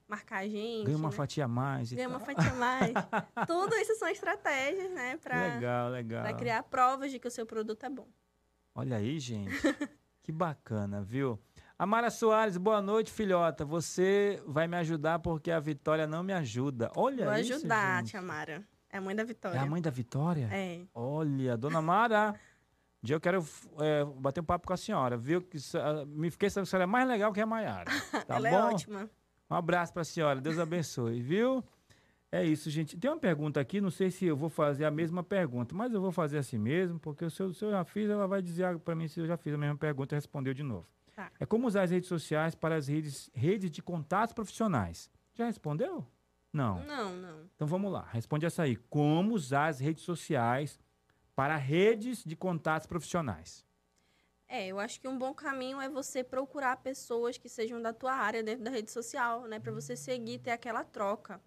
[0.06, 0.84] marcar a gente.
[0.88, 1.16] Ganha uma né?
[1.16, 1.94] fatia a mais.
[1.94, 2.92] Ganha uma fatia a mais.
[3.48, 5.16] Tudo isso são estratégias, né?
[5.24, 6.22] Pra, Legal, legal.
[6.24, 8.10] pra criar provas de que o seu produto é bom.
[8.76, 9.52] Olha aí, gente.
[10.22, 11.40] que bacana, viu?
[11.78, 13.66] Amara Soares, boa noite, filhota.
[13.66, 16.92] Você vai me ajudar porque a Vitória não me ajuda.
[16.96, 18.12] Olha Vou isso, ajudar, gente.
[18.12, 18.64] tia Mara.
[18.90, 19.58] É a mãe da Vitória.
[19.58, 20.50] É a mãe da Vitória?
[20.52, 20.82] É.
[20.94, 22.36] Olha, dona Mara.
[23.04, 23.44] Um dia eu quero
[23.80, 25.42] é, bater um papo com a senhora, viu?
[25.42, 27.92] Que ah, me fiquei sabendo que a senhora é mais legal que a Maiara.
[28.28, 28.56] Tá Ela bom?
[28.56, 29.10] é ótima.
[29.50, 31.64] Um abraço para a senhora, Deus abençoe, viu?
[32.32, 32.98] É isso, gente.
[32.98, 36.02] Tem uma pergunta aqui, não sei se eu vou fazer a mesma pergunta, mas eu
[36.02, 38.96] vou fazer assim mesmo, porque se eu, se eu já fiz, ela vai dizer para
[38.96, 40.88] mim se eu já fiz a mesma pergunta e respondeu de novo.
[41.16, 41.32] Tá.
[41.40, 45.10] É como usar as redes sociais para as redes, redes de contatos profissionais.
[45.34, 46.06] Já respondeu?
[46.52, 46.84] Não.
[46.84, 47.50] Não, não.
[47.56, 48.76] Então vamos lá, responde essa aí.
[48.76, 50.80] Como usar as redes sociais
[51.36, 53.66] para redes de contatos profissionais?
[54.48, 58.14] É, eu acho que um bom caminho é você procurar pessoas que sejam da tua
[58.14, 59.60] área dentro da rede social, né?
[59.60, 61.42] Pra você seguir, ter aquela troca.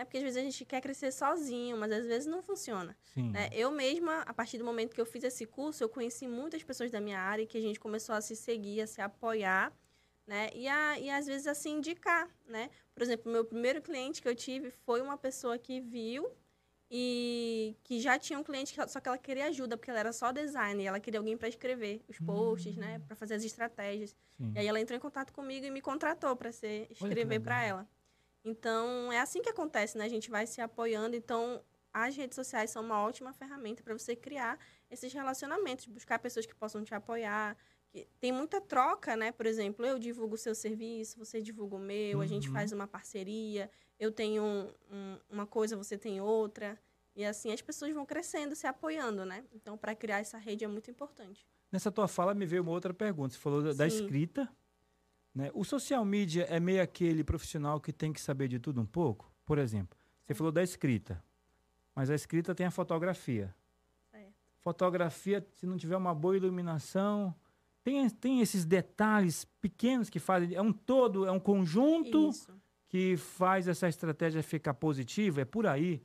[0.00, 0.04] Né?
[0.06, 2.96] Porque às vezes a gente quer crescer sozinho, mas às vezes não funciona.
[3.32, 3.50] Né?
[3.52, 6.90] Eu mesma, a partir do momento que eu fiz esse curso, eu conheci muitas pessoas
[6.90, 9.70] da minha área que a gente começou a se seguir, a se apoiar,
[10.26, 10.48] né?
[10.54, 12.70] E, a, e às vezes a se indicar, né?
[12.94, 16.30] Por exemplo, meu primeiro cliente que eu tive foi uma pessoa que viu
[16.90, 20.12] e que já tinha um cliente, que- só que ela queria ajuda, porque ela era
[20.12, 23.00] só designer, e ela queria alguém para escrever os posts, né?
[23.06, 24.16] Para fazer as estratégias.
[24.36, 24.52] Sim.
[24.54, 27.88] E aí ela entrou em contato comigo e me contratou para ser escrever para ela.
[28.44, 30.04] Então, é assim que acontece, né?
[30.04, 31.14] A gente vai se apoiando.
[31.16, 34.58] Então, as redes sociais são uma ótima ferramenta para você criar
[34.90, 37.56] esses relacionamentos, buscar pessoas que possam te apoiar.
[37.90, 39.32] Que tem muita troca, né?
[39.32, 42.54] Por exemplo, eu divulgo o seu serviço, você divulga o meu, a gente Uhum.
[42.54, 46.78] faz uma parceria, eu tenho um- um- uma coisa, você tem outra.
[47.16, 49.44] E assim as pessoas vão crescendo, se apoiando, né?
[49.52, 51.44] Então, para criar essa rede é muito importante.
[51.72, 53.34] Nessa tua fala me veio uma outra pergunta.
[53.34, 54.48] Você falou da, da escrita.
[55.34, 55.50] Né?
[55.54, 59.30] O social media é meio aquele profissional que tem que saber de tudo um pouco?
[59.44, 61.22] Por exemplo, Você falou da escrita,
[61.94, 63.54] mas a escrita tem a fotografia.
[64.10, 64.32] Certo.
[64.60, 67.34] Fotografia, se não tiver uma boa iluminação,
[67.82, 70.54] tem, tem esses detalhes pequenos que fazem.
[70.54, 72.54] É um todo, é um conjunto Isso.
[72.88, 75.40] que faz essa estratégia ficar positiva.
[75.40, 76.02] É por aí.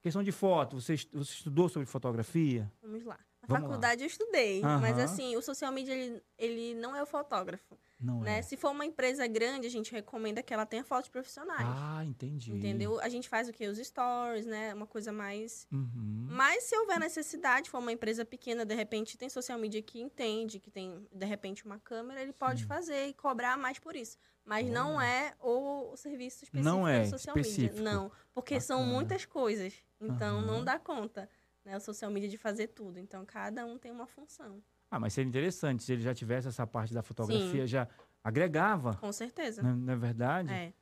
[0.00, 2.70] Questão de foto, você, você estudou sobre fotografia?
[2.82, 3.18] Vamos lá.
[3.48, 3.68] Na Vamos lá.
[3.68, 5.04] faculdade eu estudei, mas Aham.
[5.04, 8.38] assim, o social media ele, ele não é o fotógrafo, Não né?
[8.38, 8.42] é.
[8.42, 11.68] Se for uma empresa grande, a gente recomenda que ela tenha fotos profissionais.
[11.68, 12.52] Ah, entendi.
[12.52, 13.00] Entendeu?
[13.00, 13.66] A gente faz o que?
[13.68, 14.74] Os stories, né?
[14.74, 15.66] Uma coisa mais.
[15.72, 16.26] Uhum.
[16.28, 20.58] Mas se houver necessidade, for uma empresa pequena, de repente tem social media que entende,
[20.58, 22.66] que tem, de repente, uma câmera, ele pode Sim.
[22.66, 24.18] fazer e cobrar mais por isso.
[24.44, 25.06] Mas não Olha.
[25.06, 27.76] é o, serviço específico Não é do social específico.
[27.76, 27.90] media.
[27.90, 28.92] Não, porque são Bacana.
[28.94, 29.74] muitas coisas.
[30.00, 30.46] Então Aham.
[30.46, 31.28] não dá conta,
[31.66, 31.76] né?
[31.76, 32.98] O social media de fazer tudo.
[32.98, 34.62] Então cada um tem uma função.
[34.90, 37.88] Ah, mas seria interessante se ele já tivesse essa parte da fotografia, já
[38.22, 39.62] agregava, Com certeza.
[39.62, 40.52] não, não é verdade?
[40.52, 40.72] É.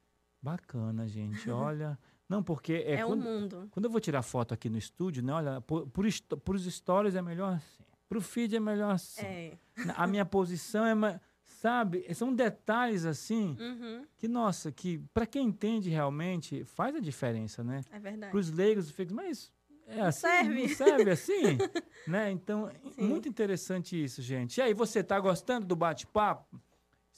[0.42, 1.48] Bacana, gente.
[1.50, 1.98] Olha.
[2.28, 3.68] Não, porque é, É, o quando, mundo.
[3.70, 5.32] quando eu vou tirar foto aqui no estúdio, né?
[5.32, 7.82] Olha, por, por, histó- pros stories é melhor assim.
[8.08, 9.24] Pro feed é melhor assim.
[9.24, 9.58] É.
[9.96, 11.18] A minha posição é mais.
[11.46, 12.06] Sabe?
[12.14, 17.82] São detalhes assim Uhum, que, nossa, que para quem entende realmente faz a diferença, né?
[17.90, 18.30] é verdade.
[18.30, 19.52] Para os leigos, fica, mas
[19.86, 20.60] é assim, serve.
[20.62, 21.42] não serve assim,
[22.06, 22.30] né?
[22.30, 23.02] Então, Sim.
[23.06, 24.58] muito interessante isso, gente.
[24.58, 26.60] E aí, você tá gostando do bate-papo?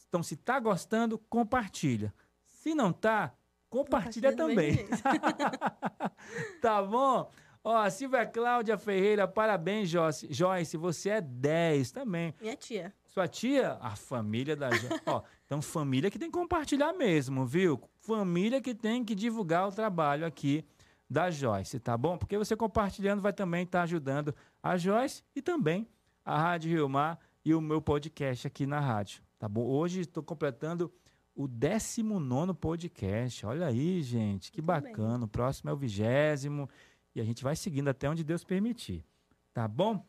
[0.09, 2.13] Então, se tá gostando, compartilha.
[2.45, 3.33] Se não tá,
[3.69, 4.87] compartilha, Compartilha também.
[6.61, 7.31] tá bom?
[7.63, 10.29] Ó, a Silvia Cláudia Ferreira, parabéns, Joyce.
[10.31, 12.33] Joyce, você é 10 também.
[12.41, 12.95] Minha tia.
[13.05, 17.81] Sua tia, a família da Jo- Ó, então família que tem que compartilhar mesmo, viu?
[18.01, 20.65] Família que tem que divulgar o trabalho aqui
[21.09, 22.19] da Joyce, tá bom?
[22.19, 25.89] Porque você compartilhando vai também estar ajudando a Joyce e também
[26.25, 29.65] a Rádio Rio Mar e o meu podcast aqui na rádio, tá bom?
[29.65, 30.93] Hoje estou completando
[31.35, 33.47] o 19 podcast.
[33.47, 34.93] Olha aí, gente, que Muito bem.
[34.93, 35.25] bacana.
[35.25, 36.69] O próximo é o vigésimo
[37.15, 39.05] e a gente vai seguindo até onde Deus permitir,
[39.53, 40.05] tá bom?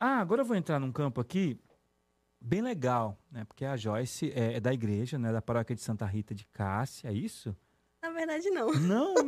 [0.00, 1.60] Ah, agora eu vou entrar num campo aqui
[2.40, 3.44] bem legal, né?
[3.44, 5.32] Porque a Joyce é, é da igreja, né?
[5.32, 7.56] Da paróquia de Santa Rita de Cássia, é isso?
[8.02, 8.72] Na verdade, não.
[8.74, 9.14] Não,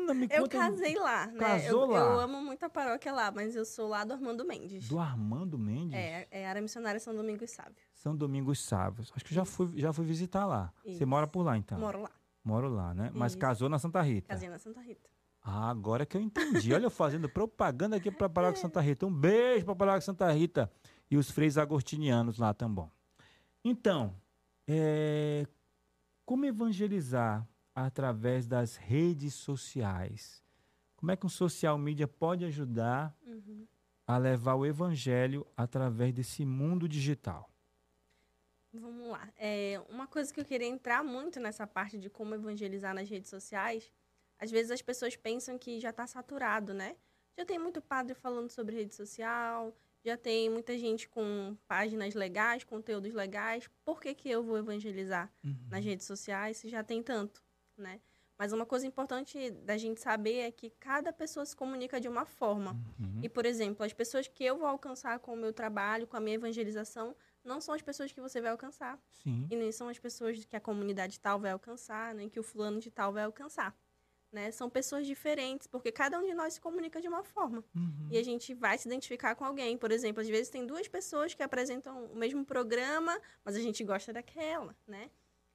[0.00, 1.38] menina, me Eu conta casei lá, né?
[1.38, 1.98] Casou eu, lá?
[1.98, 4.88] eu amo muito a paróquia lá, mas eu sou lá do Armando Mendes.
[4.88, 7.82] do Armando Mendes, É, é área missionária São Domingos Sábio.
[7.92, 9.12] São Domingos Sábios.
[9.14, 10.72] Acho que já fui, já fui visitar lá.
[10.82, 11.06] Você Isso.
[11.06, 11.78] mora por lá, então?
[11.78, 12.10] Moro lá.
[12.42, 13.10] Moro lá, né?
[13.14, 13.38] Mas Isso.
[13.38, 14.28] casou na Santa Rita.
[14.28, 15.08] Casei na Santa Rita.
[15.42, 16.72] Ah, agora que eu entendi.
[16.74, 19.06] Olha, eu fazendo propaganda aqui para a Paróquia Santa Rita.
[19.06, 20.70] Um beijo para a Paróquia Santa Rita
[21.10, 22.90] e os freios agostinianos lá também.
[23.64, 24.14] Então,
[24.66, 25.46] é,
[26.24, 27.46] como evangelizar
[27.86, 30.42] através das redes sociais?
[30.96, 33.66] Como é que um social media pode ajudar Uhum.
[34.06, 37.48] a levar o evangelho através desse mundo digital?
[38.72, 39.28] Vamos lá.
[39.36, 43.28] É, uma coisa que eu queria entrar muito nessa parte de como evangelizar nas redes
[43.28, 43.90] sociais.
[44.38, 46.96] Às vezes as pessoas pensam que já está saturado, né?
[47.36, 52.62] Já tem muito padre falando sobre rede social, já tem muita gente com páginas legais,
[52.64, 53.68] conteúdos legais.
[53.84, 55.30] Por que, que eu vou evangelizar
[55.68, 57.42] nas redes sociais se já tem tanto,
[57.80, 58.00] né?
[58.40, 62.24] Mas uma coisa importante da gente saber é que cada pessoa se comunica de uma
[62.24, 62.72] forma.
[62.98, 63.20] Uhum.
[63.22, 66.20] E, por exemplo, as pessoas que eu vou alcançar com o meu trabalho, com a
[66.20, 67.14] minha evangelização,
[67.44, 68.98] não são as pessoas que você vai alcançar.
[69.22, 69.46] Sim.
[69.50, 72.80] E nem são as pessoas que a comunidade tal vai alcançar, nem que o fulano
[72.80, 73.76] de tal vai alcançar.
[74.32, 74.50] Né?
[74.52, 77.62] São pessoas diferentes, porque cada um de nós se comunica de uma forma.
[77.74, 78.08] Uhum.
[78.10, 79.76] E a gente vai se identificar com alguém.
[79.76, 83.84] Por exemplo, às vezes tem duas pessoas que apresentam o mesmo programa, mas a gente
[83.84, 85.10] gosta daquela, né?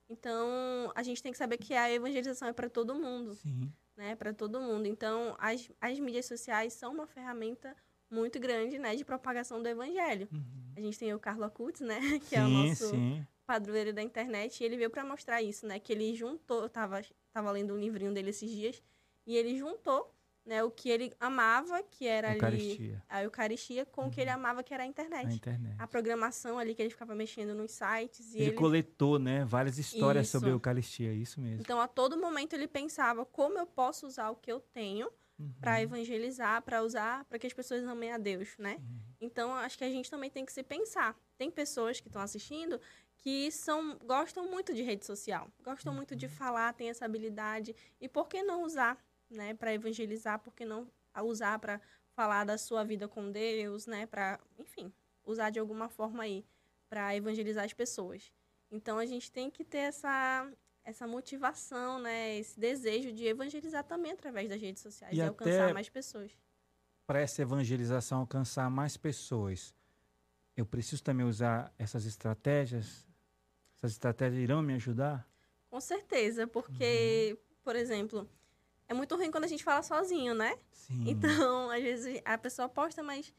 [0.10, 3.72] Então, a gente tem que saber que a evangelização é para todo mundo Sim.
[3.98, 4.88] né, para todo mundo.
[4.88, 7.76] Então, as, as mídias sociais são uma ferramenta
[8.10, 10.28] muito grande, né, de propagação do evangelho.
[10.32, 10.74] Uhum.
[10.78, 13.28] A gente tem o Carlo Acutis, né, que é o Sim, nosso sim.
[13.46, 17.02] padroeiro da internet, e ele veio para mostrar isso, né, que ele juntou, eu tava,
[17.34, 18.82] tava lendo um livrinho dele esses dias,
[19.26, 20.14] e ele juntou,
[20.46, 24.30] né, o que ele amava, que era ali Eucaristia, a Eucaristia, com o que ele
[24.30, 25.26] amava, que era a internet.
[25.26, 25.76] na internet.
[25.80, 29.78] A programação ali que ele ficava mexendo nos sites, e Ele, ele coletou, né, várias
[29.80, 30.56] histórias sobre a Isso.
[30.58, 31.62] Eucaristia, isso mesmo.
[31.62, 35.52] Então, a todo momento ele pensava como eu posso usar o que eu tenho Uhum.
[35.60, 38.78] para evangelizar, para usar, para que as pessoas amem a Deus, né?
[38.80, 39.00] Uhum.
[39.20, 41.14] Então, acho que a gente também tem que se pensar.
[41.38, 42.80] Tem pessoas que estão assistindo
[43.18, 46.18] que são gostam muito de rede social, gostam muito Uhum.
[46.18, 47.76] de falar, têm essa habilidade.
[48.00, 48.98] E por que não usar,
[49.30, 50.40] né, para evangelizar?
[50.40, 50.88] Por que não
[51.24, 51.80] usar para
[52.16, 54.92] falar da sua vida com Deus, né, para, enfim,
[55.26, 56.46] usar de alguma forma aí
[56.90, 58.32] para evangelizar as pessoas.
[58.72, 60.50] Então, a gente tem que ter essa
[60.84, 65.74] essa motivação, né, esse desejo de evangelizar também através das redes sociais E e, alcançar
[65.74, 66.32] mais pessoas.
[67.08, 69.74] Para essa evangelização alcançar mais pessoas,
[70.56, 73.04] eu preciso também usar essas estratégias?
[73.78, 75.28] Essas estratégias irão me ajudar?
[75.72, 78.30] Com certeza, porque, por exemplo,
[78.88, 80.58] é muito ruim quando a gente fala sozinho, né?
[80.71, 81.04] Sim.
[81.08, 83.34] Então, às vezes a pessoa posta, mas,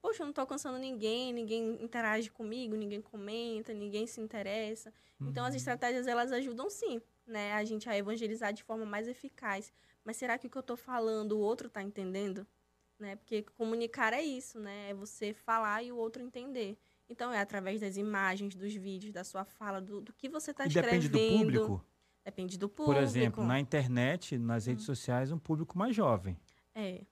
[0.00, 4.92] poxa, eu não tô alcançando ninguém, ninguém interage comigo, ninguém comenta, ninguém se interessa.
[5.26, 5.56] Então, as Uhum.
[5.58, 7.52] estratégias, elas ajudam sim, né?
[7.54, 9.72] A gente a evangelizar de forma mais eficaz.
[10.04, 12.46] Mas será que o que eu tô falando, o outro tá entendendo?
[12.98, 13.16] Né?
[13.16, 14.90] Porque comunicar é isso, né?
[14.90, 16.76] É você falar e o outro entender.
[17.08, 20.64] Então, é através das imagens, dos vídeos, da sua fala, do, do que você tá
[20.64, 21.02] E escrevendo.
[21.02, 21.84] depende do público.
[22.24, 22.92] Depende do público.
[22.94, 26.38] Por exemplo, na internet, nas redes sociais, um público mais jovem.
[26.74, 27.02] É.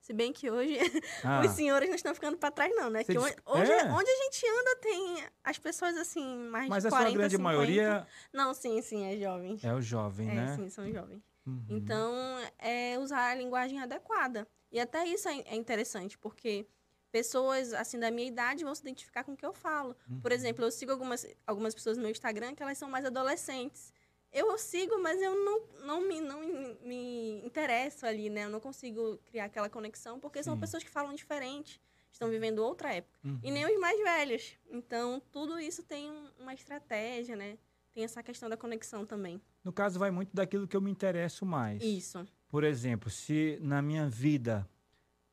[0.00, 0.76] Se bem que hoje
[1.24, 3.02] Ah, os senhores não estão ficando para trás, não, né?
[3.02, 3.34] Você Que hoje,
[3.72, 3.84] É?
[3.90, 7.36] onde a gente anda tem as pessoas assim, mais mas de a 40, sua grande
[7.36, 7.42] 50.
[7.42, 9.64] maioria Não, sim, sim, é jovens.
[9.64, 10.56] é o jovem, É, né?
[10.56, 11.22] sim, são jovens.
[11.46, 11.64] Uhum.
[11.70, 12.12] Então,
[12.58, 14.46] é usar a linguagem adequada.
[14.72, 16.66] E até isso é é interessante, porque
[17.12, 19.94] pessoas, assim, da minha idade vão se identificar com o que eu falo.
[20.20, 20.36] Por Uhum.
[20.36, 23.92] exemplo, eu sigo algumas, algumas pessoas no meu Instagram que elas são mais adolescentes.
[24.34, 26.40] Eu sigo, mas eu não, não, me, não
[26.82, 28.44] me- interesso ali, né?
[28.46, 30.60] Eu não consigo criar aquela conexão, porque são Sim.
[30.60, 33.16] pessoas que falam diferente, estão vivendo outra época.
[33.24, 33.38] Uhum.
[33.44, 34.56] E nem os mais velhos.
[34.68, 37.56] Então, tudo isso tem um- uma estratégia, né?
[37.92, 39.40] Tem essa questão da conexão também.
[39.62, 41.80] No caso, vai muito daquilo que eu me interesso mais.
[41.80, 42.26] Isso.
[42.48, 44.68] Por exemplo, se na minha vida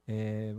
[0.08, 0.54] é,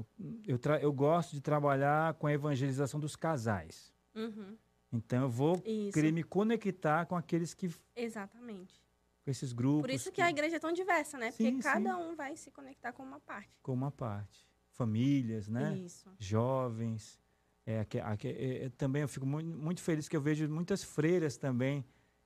[0.46, 3.92] eu, eu gosto de trabalhar com a evangelização dos casais.
[4.14, 4.56] Uhum.
[4.92, 5.92] Então eu vou Isso.
[5.92, 7.70] querer me conectar com aqueles que.
[7.96, 8.80] Exatamente.
[9.24, 9.82] com esses grupos.
[9.82, 11.30] Por isso que a igreja é tão diversa, né?
[11.30, 12.02] Porque Sim, cada sim.
[12.02, 13.50] um vai se conectar com uma parte.
[13.62, 14.44] Com uma parte.
[14.72, 15.76] Famílias, né?
[15.78, 16.10] Isso.
[16.18, 17.20] Jovens.
[17.64, 17.86] É,
[18.24, 21.84] é, é, também eu fico muito, muito feliz que eu vejo muitas freiras também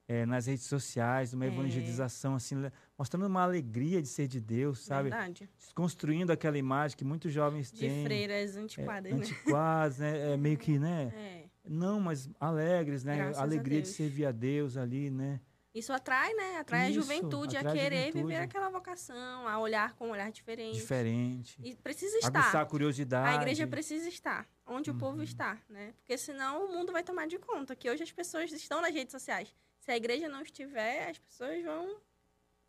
[0.08, 1.48] é, nas redes sociais, uma É.
[1.48, 2.54] evangelização, assim,
[2.96, 5.10] mostrando uma alegria de ser de Deus, sabe?
[5.10, 5.50] Verdade.
[5.58, 8.04] Desconstruindo aquela imagem que muitos jovens De têm.
[8.04, 9.18] freiras é, antiquadas, né?
[9.18, 10.32] antiquadas, né?
[10.32, 11.12] É meio que, né?
[11.14, 11.45] É.
[11.68, 13.16] Não, mas alegres, né?
[13.16, 15.40] Graças a alegria de servir a Deus ali, né?
[15.74, 16.56] Isso atrai, né?
[16.56, 18.22] Atrai Isso, a juventude atrai a a querer juventude.
[18.24, 20.76] viver aquela vocação, a olhar com um olhar diferente.
[20.76, 21.60] Diferente.
[21.62, 22.40] E precisa estar.
[22.40, 23.28] Aguçar a curiosidade.
[23.36, 25.22] A igreja precisa estar onde o povo Uhum.
[25.22, 25.92] está, né?
[25.98, 29.12] Porque senão o mundo vai tomar de conta que hoje as pessoas estão nas redes
[29.12, 29.54] sociais.
[29.78, 31.98] Se a igreja não estiver, as pessoas vão.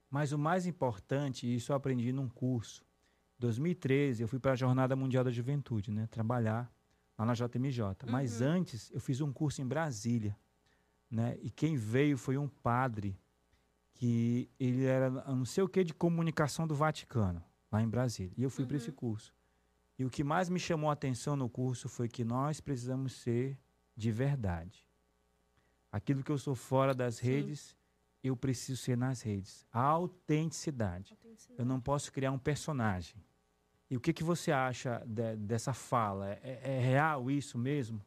[0.10, 2.84] Mas o mais importante, isso eu aprendi num curso.
[3.38, 6.08] Em 2013, eu fui para a Jornada Mundial da Juventude, né?
[6.12, 6.70] Trabalhar
[7.18, 8.06] lá na JMJ.
[8.08, 8.48] Mas Uhum.
[8.48, 10.38] antes, eu fiz um curso em Brasília,
[11.10, 11.38] né?
[11.42, 13.18] E quem veio foi um padre
[13.94, 18.34] que ele era não sei o que de comunicação do Vaticano, lá em Brasília.
[18.38, 18.96] E eu fui para esse Uhum.
[18.96, 19.34] curso.
[19.98, 23.58] E o que mais me chamou a atenção no curso foi que nós precisamos ser
[23.96, 24.86] de verdade.
[25.92, 27.26] Aquilo que eu sou fora das Sim.
[27.28, 27.76] redes,
[28.24, 29.66] eu preciso ser nas redes.
[29.72, 31.18] A autenticidade.
[31.58, 33.16] Eu não posso criar um personagem.
[33.90, 36.34] E o que, que você acha de- dessa fala?
[36.44, 38.04] É, é real isso mesmo?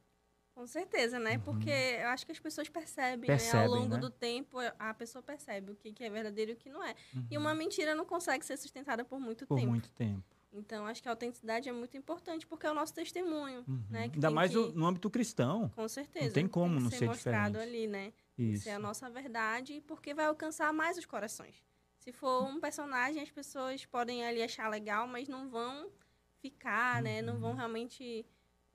[0.54, 1.34] Com certeza, né?
[1.36, 1.40] Uhum.
[1.40, 3.36] Porque eu acho que as pessoas percebem, né?
[3.36, 4.00] Percebem, Ao longo né?
[4.00, 6.94] do tempo, a pessoa percebe o que que é verdadeiro e o que não é.
[7.30, 7.42] E Uhum.
[7.44, 9.70] uma mentira não consegue ser sustentada por muito Por tempo.
[9.70, 10.22] muito tempo.
[10.52, 13.82] Então, acho que a autenticidade é muito importante, porque é o nosso testemunho, Uhum.
[13.88, 14.08] né?
[14.08, 15.68] que Ainda tem mais que- no, âmbito cristão.
[15.70, 16.34] Com certeza.
[16.34, 17.76] tem como que não ser ser mostrado diferente.
[17.76, 18.12] ali, né?
[18.36, 18.64] Tem Isso.
[18.64, 21.54] ser a nossa verdade, porque vai alcançar mais os corações.
[22.00, 25.88] Se for um personagem, as pessoas podem ali achar legal, mas não vão
[26.40, 27.20] ficar, né?
[27.22, 27.40] Não Uhum.
[27.40, 28.26] vão realmente...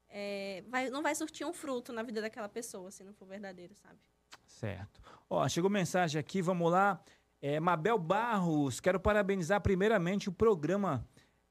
[0.07, 3.73] é, vai, não vai surtir um fruto na vida daquela pessoa, se não for verdadeiro,
[3.75, 3.99] sabe?
[4.45, 5.01] Certo.
[5.29, 7.03] Ó, chegou mensagem aqui, vamos lá.
[7.41, 11.05] É, Mabel Barros, quero parabenizar primeiramente o programa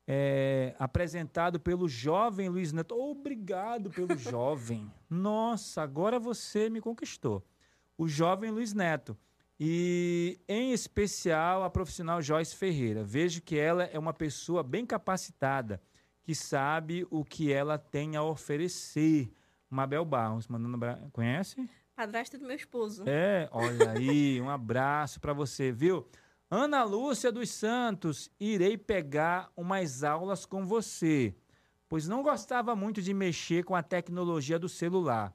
[0.06, 2.94] é, apresentado pelo jovem Luiz Neto.
[2.96, 4.90] Obrigado pelo jovem.
[5.10, 7.44] Nossa, agora você me conquistou.
[7.98, 9.16] O jovem Luiz Neto.
[9.58, 13.04] E, em especial, a profissional Joyce Ferreira.
[13.04, 15.80] Vejo que ela é uma pessoa bem capacitada,
[16.22, 19.32] que sabe o que ela tem a oferecer.
[19.70, 20.74] Mabel Barros, mandando.
[20.76, 21.68] abra- Conhece?
[21.94, 23.04] Padrasto do meu esposo.
[23.06, 26.06] É, olha aí, um abraço para você, viu?
[26.50, 31.34] Ana Lúcia dos Santos, irei pegar umas aulas com você,
[31.88, 35.32] pois não gostava muito de mexer com a tecnologia do celular,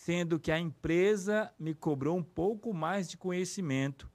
[0.00, 4.10] sendo que a empresa me cobrou um pouco mais de conhecimento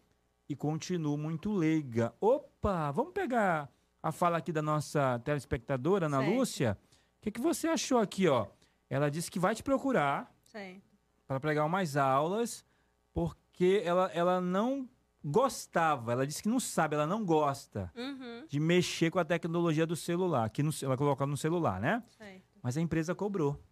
[0.50, 2.12] e continuo muito leiga.
[2.20, 3.72] Opa, vamos pegar
[4.02, 6.34] a fala aqui da nossa telespectadora, Ana Certo.
[6.36, 6.78] Lúcia?
[7.20, 8.48] O que, que você achou aqui, ó?
[8.90, 10.34] Ela disse que vai te procurar
[11.28, 12.66] para pregar umas aulas,
[13.14, 14.90] porque ela, ela não
[15.24, 19.86] gostava, ela disse que não sabe, ela não gosta Uhum, de mexer com a tecnologia
[19.86, 22.04] do celular, que no, ela coloca no celular, né?
[22.18, 22.44] certo.
[22.64, 23.64] Mas a empresa cobrou.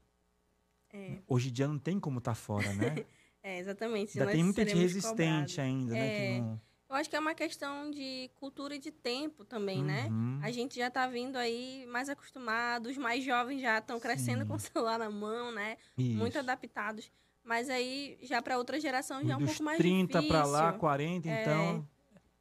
[0.93, 3.03] É, Hoje em dia não tem como estar fora, né?
[3.41, 4.19] é exatamente.
[4.19, 5.59] Ainda tem muita gente resistente cobrados.
[5.59, 6.07] ainda, né?
[6.07, 6.35] É.
[6.35, 6.61] Que não...
[6.89, 10.07] Eu acho que é uma questão de cultura e de tempo também, né?
[10.11, 10.39] Uhum.
[10.43, 14.53] A gente já tá vindo aí mais acostumado, os mais jovens já estão crescendo com
[14.53, 15.77] o celular na mão, né?
[15.97, 16.15] Isso.
[16.15, 17.11] Muito adaptados.
[17.43, 20.29] Mas aí, já para outra geração, já é um pouco mais 30 difícil.
[20.29, 21.41] para lá, 40, É.
[21.41, 21.89] então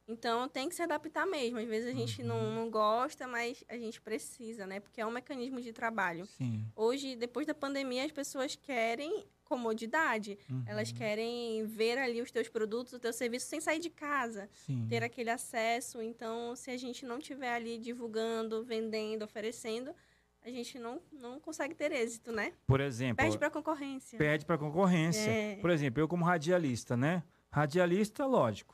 [0.07, 1.59] Então tem que se adaptar mesmo.
[1.59, 2.27] Às vezes a gente uhum.
[2.27, 4.79] não, não gosta, mas a gente precisa, né?
[4.79, 6.25] Porque é um mecanismo de trabalho.
[6.25, 6.65] Sim.
[6.75, 10.37] Hoje, depois da pandemia, as pessoas querem comodidade.
[10.49, 10.63] Uhum.
[10.65, 14.49] Elas querem ver ali os teus produtos, o teu serviço sem sair de casa.
[14.65, 14.87] Sim.
[14.89, 16.01] Ter aquele acesso.
[16.01, 19.93] Então, se a gente não tiver ali divulgando, vendendo, oferecendo,
[20.41, 22.53] a gente não, não consegue ter êxito, né?
[22.65, 23.23] Por exemplo...
[23.23, 24.17] Pede para concorrência.
[24.17, 25.29] Pede para concorrência.
[25.29, 25.55] É.
[25.57, 27.23] Por exemplo, eu como radialista, né?
[27.49, 28.72] Radialista, lógico.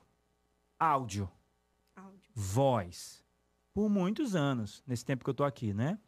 [0.80, 1.30] Áudio.
[1.95, 2.32] Áudio.
[2.34, 3.23] Voz.
[3.73, 5.99] Por muitos anos, nesse tempo que eu tô aqui, né?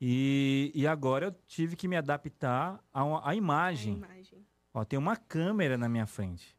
[0.00, 3.94] E, e agora eu tive que me adaptar à, imagem.
[3.94, 4.46] A imagem.
[4.74, 6.56] Ó, tem uma câmera na minha frente.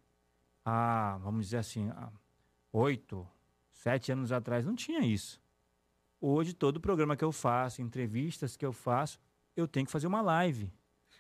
[0.64, 2.10] Há, vamos dizer assim, há
[2.72, 3.28] oito,
[3.72, 5.42] sete anos atrás não tinha isso.
[6.20, 9.20] Hoje, todo programa que eu faço, entrevistas que eu faço,
[9.56, 10.72] eu tenho que fazer uma live.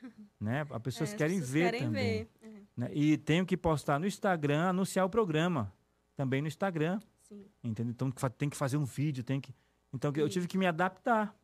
[0.39, 0.61] né?
[0.69, 2.23] As pessoas é, querem as pessoas ver querem também.
[2.23, 2.29] Ver.
[2.41, 2.61] É.
[2.77, 2.89] Né?
[2.93, 5.73] E tenho que postar no Instagram, anunciar o programa.
[6.15, 6.99] Também no Instagram.
[7.21, 7.45] Sim.
[7.63, 7.91] Entendeu?
[7.91, 9.53] Então tem que fazer um vídeo, tem que.
[9.93, 10.21] Então Sim.
[10.21, 11.35] eu tive que me adaptar.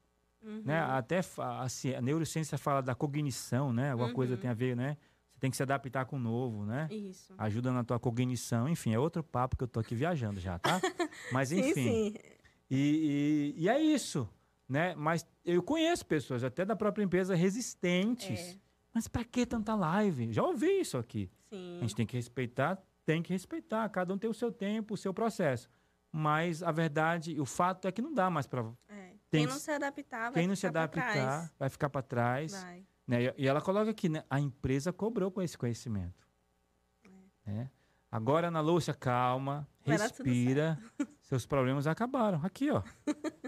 [0.42, 0.62] Uhum.
[0.64, 0.80] Né?
[0.80, 1.66] Até a,
[1.98, 3.92] a, neurociência fala da cognição, né?
[3.92, 4.16] Alguma uhum.
[4.16, 4.98] coisa tem a ver, né?
[5.32, 6.88] Você tem que se adaptar com o novo, né?
[6.92, 7.34] Isso.
[7.38, 8.68] Ajuda na tua cognição.
[8.68, 10.80] Enfim, é outro papo que eu tô aqui viajando já, tá?
[11.32, 11.74] Mas enfim.
[11.74, 12.16] sim, sim.
[12.70, 14.28] E, e, e, é isso,
[14.68, 14.94] né?
[14.96, 18.40] Mas eu conheço pessoas, até da própria empresa, resistentes.
[18.40, 18.56] É.
[18.94, 20.34] Mas para que tanta live?
[20.34, 21.30] Já ouvi isso aqui.
[21.50, 21.78] Sim.
[21.78, 23.88] A gente tem que respeitar, tem que respeitar.
[23.88, 25.70] Cada um tem o seu tempo, o seu processo.
[26.12, 28.66] Mas a verdade, o fato é que não dá mais para.
[28.90, 29.14] É.
[29.30, 32.52] Quem não se adaptar, vai Quem não se adaptar, vai ficar para trás.
[32.52, 32.86] Vai.
[33.08, 33.34] Né?
[33.38, 34.26] E ela coloca aqui, né?
[34.30, 36.28] A empresa cobrou com esse conhecimento.
[37.46, 37.52] É.
[37.52, 37.72] Né?
[38.12, 40.78] Agora, na Lúcia, calma, respira.
[41.22, 42.42] Seus problemas acabaram.
[42.44, 42.82] Aqui, ó.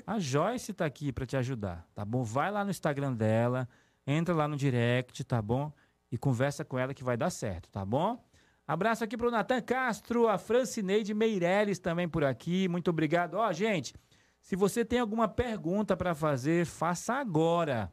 [0.07, 2.24] A Joyce está aqui para te ajudar, tá bom?
[2.24, 3.68] Vai lá no Instagram dela,
[4.07, 5.72] entra lá no direct, tá bom?
[6.10, 8.22] E conversa com ela que vai dar certo, tá bom?
[8.70, 12.67] Abraço aqui pro Natan Castro, a Francineide Meireles também por aqui.
[12.67, 13.34] Muito obrigado.
[13.34, 13.95] Ó, gente,
[14.39, 17.91] se você tem alguma pergunta para fazer, faça agora,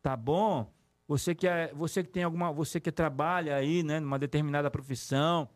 [0.00, 0.72] tá bom?
[1.06, 5.46] Você que é, você que tem alguma, você que trabalha aí, né, numa determinada profissão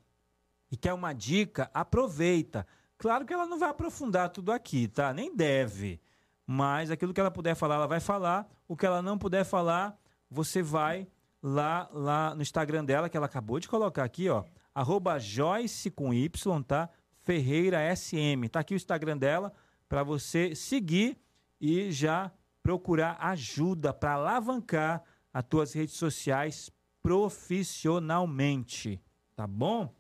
[0.71, 2.67] e quer uma dica, aproveita.
[2.99, 5.15] Claro que ela não vai aprofundar tudo aqui, tá?
[5.15, 5.99] Nem deve.
[6.47, 8.47] Mas aquilo que ela puder falar, ela vai falar.
[8.69, 9.99] O que ela não puder falar,
[10.31, 11.09] você vai
[11.43, 14.45] lá, lá no Instagram dela, que ela acabou de colocar aqui, ó
[14.79, 16.31] arroba Joyce com Y,
[16.65, 16.89] tá?
[17.25, 18.49] Ferreira SM.
[18.49, 19.53] Tá aqui o Instagram dela
[19.89, 21.19] para você seguir
[21.61, 22.31] e já
[22.63, 26.71] procurar ajuda para alavancar as tuas redes sociais
[27.03, 29.03] profissionalmente,
[29.35, 29.93] tá bom?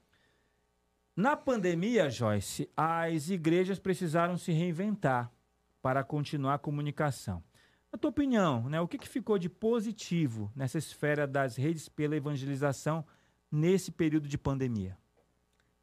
[1.16, 5.32] Na pandemia, Joyce, as igrejas precisaram se reinventar
[5.82, 7.42] para continuar a comunicação.
[7.92, 12.16] Na tua opinião, né, o que, que ficou de positivo nessa esfera das redes pela
[12.16, 13.04] evangelização
[13.50, 14.96] nesse período de pandemia?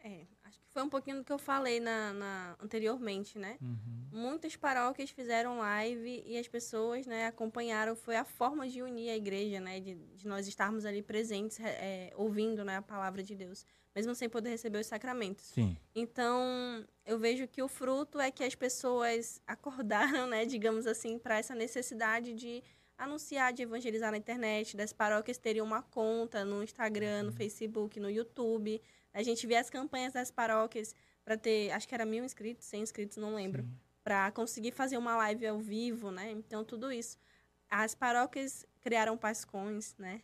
[0.03, 3.57] É, acho que foi um pouquinho do que eu falei na, na anteriormente, né?
[3.59, 4.07] Uhum.
[4.11, 7.95] Muitas paróquias fizeram live e as pessoas, né, acompanharam.
[7.95, 12.13] Foi a forma de unir a igreja, né, de, de nós estarmos ali presentes, é,
[12.15, 13.65] ouvindo, né, a palavra de Deus,
[13.95, 15.45] mesmo sem poder receber os sacramentos.
[15.45, 15.77] Sim.
[15.95, 21.37] Então, eu vejo que o fruto é que as pessoas acordaram, né, digamos assim, para
[21.37, 22.61] essa necessidade de
[22.97, 27.35] anunciar, de evangelizar na internet, das paróquias teriam uma conta no Instagram, no uhum.
[27.35, 28.81] Facebook, no YouTube.
[29.13, 30.93] A gente vê as campanhas das paróquias
[31.23, 33.65] para ter, acho que era mil inscritos, cem inscritos, não lembro,
[34.03, 36.31] para conseguir fazer uma live ao vivo, né?
[36.31, 37.17] Então, tudo isso.
[37.69, 40.21] As paróquias criaram pascões, né?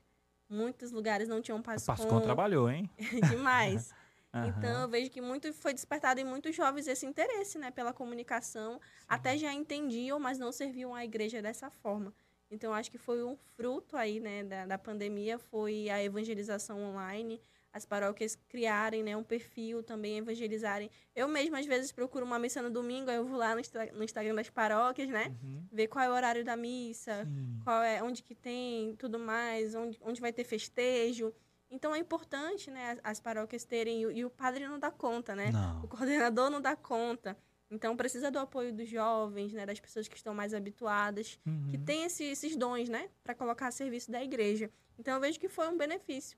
[0.52, 1.96] Muitos lugares não tinham pascão.
[1.96, 2.90] O pascão trabalhou, hein?
[3.30, 3.94] Demais.
[4.34, 4.46] Uhum.
[4.46, 8.76] Então, eu vejo que muito foi despertado em muitos jovens esse interesse, né, pela comunicação.
[8.76, 8.80] Sim.
[9.06, 12.14] Até já entendiam, mas não serviam à igreja dessa forma.
[12.50, 17.42] Então, acho que foi um fruto aí, né, da, da pandemia, foi a evangelização online,
[17.74, 20.90] as paróquias criarem, né, um perfil também, evangelizarem.
[21.16, 23.62] Eu mesma, às vezes, procuro uma missa no domingo, aí eu vou lá no,
[23.94, 25.66] no Instagram das paróquias, né, uhum.
[25.72, 27.60] ver qual é o horário da missa, Sim.
[27.64, 31.34] qual é, onde que tem, tudo mais, onde, onde vai ter festejo.
[31.70, 35.34] Então, é importante, né, as, as paróquias terem, e, e o padre não dá conta,
[35.34, 35.84] né, não.
[35.84, 37.38] o coordenador não dá conta.
[37.72, 41.70] Então precisa do apoio dos jovens, né, das pessoas que estão mais habituadas, uhum.
[41.72, 44.70] que têm esse, esses dons, né, para colocar a serviço da igreja.
[45.00, 46.38] Então eu vejo que foi um benefício,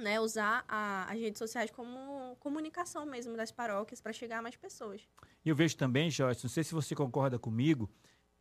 [0.00, 4.56] né, usar a, as redes sociais como comunicação mesmo das paróquias para chegar a mais
[4.56, 5.06] pessoas.
[5.44, 7.90] E eu vejo também, Joyce, não sei se você concorda comigo,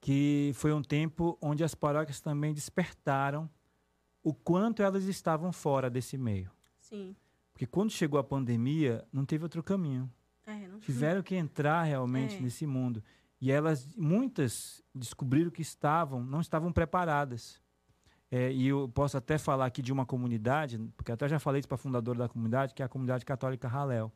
[0.01, 3.49] que foi um tempo onde as paróquias também despertaram
[4.23, 6.51] o quanto elas estavam fora desse meio.
[6.79, 7.15] Sim.
[7.53, 10.11] Porque quando chegou a pandemia, não teve outro caminho.
[10.45, 10.79] É, não...
[10.79, 12.39] Tiveram que entrar realmente é.
[12.39, 13.03] nesse mundo.
[13.41, 17.61] E elas, muitas descobriram que estavam, não estavam preparadas.
[18.31, 21.67] É, e eu posso até falar aqui de uma comunidade, porque até já falei isso
[21.67, 24.11] para a fundadora da comunidade, que é a comunidade católica Halel.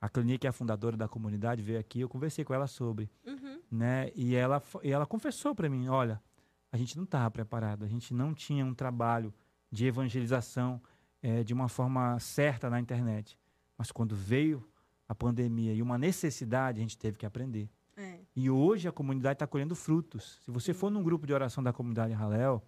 [0.00, 3.60] A Clinique é a fundadora da comunidade, veio aqui, eu conversei com ela sobre, Uhum.
[3.70, 4.10] né?
[4.14, 6.22] E ela, e ela confessou para mim, olha,
[6.70, 9.32] a gente não estava preparado, a gente não tinha um trabalho
[9.72, 10.80] de evangelização
[11.22, 13.36] eh, de uma forma certa na internet.
[13.76, 14.62] Mas quando veio
[15.08, 17.68] a pandemia e uma necessidade, a gente teve que aprender.
[17.96, 18.20] É.
[18.36, 20.38] E hoje a comunidade está colhendo frutos.
[20.44, 22.62] Se você for num grupo de oração da comunidade Halel,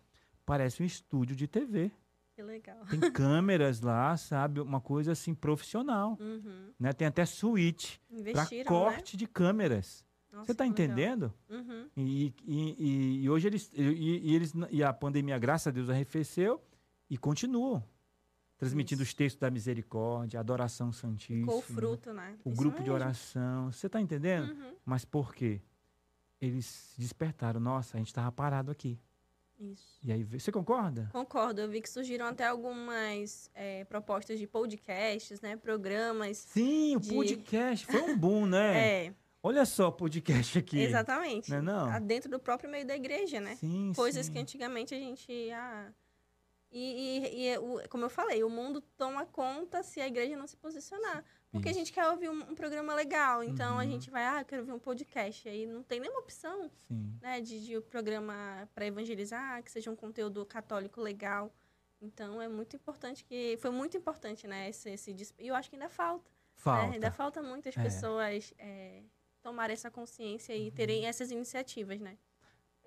[0.50, 1.92] parece um estúdio de TV.
[2.34, 2.84] Que legal.
[2.86, 4.60] Tem câmeras lá, sabe?
[4.60, 6.18] Uma coisa assim profissional.
[6.20, 6.72] Uhum.
[6.78, 6.92] Né?
[6.92, 10.04] Tem até suíte para Investiram, corte de câmeras.
[10.32, 10.38] né?
[10.38, 11.32] Nossa, Você está entendendo?
[11.48, 11.88] Uhum.
[11.96, 16.60] E, e- e- hoje eles e, e eles e a pandemia, graças a Deus, arrefeceu
[17.08, 17.84] e continuam
[18.58, 19.10] transmitindo Isso.
[19.10, 22.36] os textos da misericórdia, adoração santíssima, Ficou o fruto, né?
[22.44, 22.94] o Isso grupo de mesmo.
[22.96, 23.70] oração.
[23.72, 24.50] Você está entendendo?
[24.50, 24.74] Uhum.
[24.84, 25.60] Mas por quê?
[26.40, 27.60] Eles despertaram.
[27.60, 28.98] Nossa, a gente estava parado aqui.
[29.60, 29.98] Isso.
[30.02, 31.08] E aí, você concorda?
[31.12, 35.56] Concordo, eu vi que surgiram até algumas é, propostas de podcasts, né?
[35.56, 36.38] Programas.
[36.38, 39.06] Sim, o De- podcast foi um boom, né?
[39.06, 40.80] É, Olha só o podcast aqui.
[40.80, 41.50] exatamente.
[41.50, 41.88] Não é não?
[41.90, 43.56] Ah, Dentro do próprio meio da igreja, né?
[43.56, 44.32] Sim, Coisas sim.
[44.32, 45.50] que antigamente a gente.
[45.52, 45.90] Ah,
[46.72, 50.46] e, e- e o- como eu falei, o mundo toma conta se a igreja não
[50.46, 51.24] se posicionar.
[51.52, 51.80] Porque a Isso.
[51.80, 53.42] gente quer ouvir um, um programa legal.
[53.42, 53.90] Então a Uhum.
[53.90, 55.48] gente vai, ah, eu quero ouvir um podcast.
[55.48, 57.12] Aí não tem nenhuma opção Sim.
[57.20, 61.52] né, de, de o programa para evangelizar, que seja um conteúdo católico legal.
[62.00, 63.58] Então é muito importante que.
[63.60, 64.68] Foi muito importante, né?
[64.70, 66.24] Esse, esse E eu acho que ainda falta.
[66.30, 66.36] né?
[66.56, 66.92] Falta.
[66.94, 67.82] Ainda falta muitas É.
[67.82, 69.02] pessoas é,
[69.42, 70.62] tomarem essa consciência Uhum.
[70.62, 72.16] e terem essas iniciativas, né?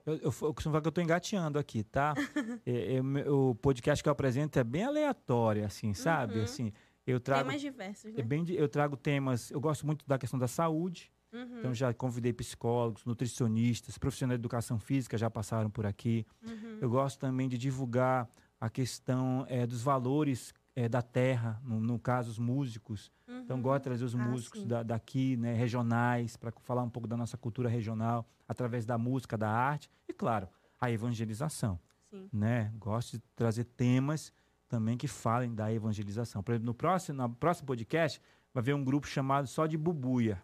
[0.05, 2.13] Eu, eu, eu costumo falar que eu tô engateando aqui, tá?
[2.65, 6.37] É, é, o podcast que eu apresento é bem aleatório, assim, sabe?
[6.39, 6.43] Uhum.
[6.43, 6.73] Assim,
[7.05, 8.23] eu trago, Temas diversos, é né?
[8.23, 9.51] bem, eu trago temas.
[9.51, 11.11] Eu gosto muito da questão da saúde.
[11.31, 16.25] Uhum, Então já convidei psicólogos, nutricionistas, profissionais de educação física já passaram por aqui.
[16.45, 16.77] uhum.
[16.79, 18.29] Eu gosto também de divulgar
[18.61, 23.11] a questão eh, dos valores eh, da terra, no, no caso os músicos.
[23.27, 23.63] Então Uhum.
[23.63, 27.17] gosto de trazer os Ah, músicos da, daqui, né, regionais, para falar um pouco da
[27.17, 30.47] nossa cultura regional através da música, da arte e claro
[30.79, 31.79] a evangelização,
[32.11, 32.29] Sim.
[32.31, 32.71] né?
[32.77, 34.31] Gosto de trazer temas
[34.73, 36.41] também que falem da evangelização.
[36.41, 38.19] Por exemplo, no próximo, no próximo podcast
[38.51, 40.41] vai haver um grupo chamado só de Bubuia,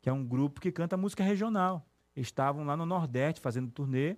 [0.00, 1.86] que é um grupo que canta música regional.
[2.16, 4.16] Estavam lá no Nordeste fazendo turnê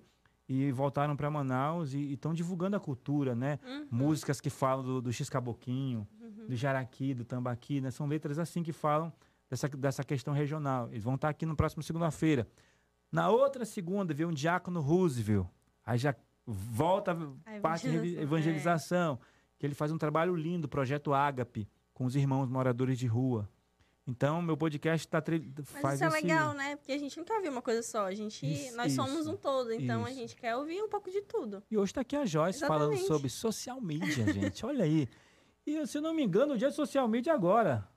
[0.49, 3.59] e voltaram para Manaus e estão divulgando a cultura, né?
[3.63, 3.87] Uhum.
[3.91, 6.47] Músicas que falam do, do X-Caboquinho, Uhum.
[6.49, 7.91] do Jaraqui, do Tambaqui, né?
[7.91, 9.13] São letras assim que falam
[9.51, 10.89] dessa, dessa questão regional.
[10.91, 12.49] Eles vão estar aqui no próximo segunda-feira.
[13.13, 15.47] Na outra segunda, vem um Diácono Roosevelt.
[15.85, 16.15] Aí já
[16.47, 17.13] volta
[17.47, 19.34] a parte de evangelização, é.
[19.65, 23.49] Que ele faz um trabalho lindo, projeto Ágape, com os irmãos moradores de rua.
[24.07, 26.17] Então, meu podcast tá tre- Mas faz isso é esse...
[26.21, 26.77] legal, né?
[26.77, 28.05] Porque a gente não quer ouvir uma coisa só.
[28.05, 29.73] A gente, Isso, nós somos isso, um todo.
[29.73, 30.19] Então a isso.
[30.21, 31.63] gente quer ouvir um pouco de tudo.
[31.71, 33.07] E hoje está aqui a Joyce falando Exatamente.
[33.07, 34.67] sobre social media, gente.
[34.67, 35.09] Olha aí.
[35.67, 37.89] E, se eu não me engano, o dia de social media é agora.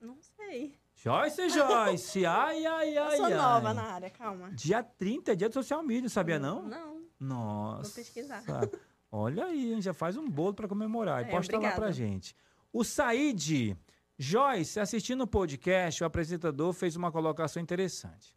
[0.00, 0.78] Não sei.
[0.94, 2.24] Joyce, Joyce!
[2.24, 3.34] Ai, ai, ai, eu sou ai.
[3.34, 4.50] nova na área, calma.
[4.52, 6.62] Dia 30 é dia de social media, sabia não?
[6.62, 7.00] Não.
[7.20, 7.94] Nossa.
[7.96, 8.42] pesquisar.
[9.12, 11.22] Olha aí, já faz um bolo para comemorar.
[11.24, 11.92] E É, posta lá pra obrigada.
[11.92, 12.34] gente.
[12.72, 13.76] O Said,
[14.18, 18.34] Joyce, assistindo o podcast, o apresentador fez uma colocação interessante.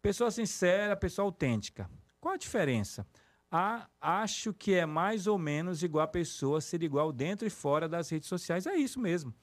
[0.00, 1.90] Pessoa sincera, pessoa autêntica.
[2.20, 3.06] Qual a diferença?
[3.50, 7.88] Ah, acho que é mais ou menos igual a pessoa ser igual dentro e fora
[7.88, 8.66] das redes sociais.
[8.66, 9.34] É isso mesmo.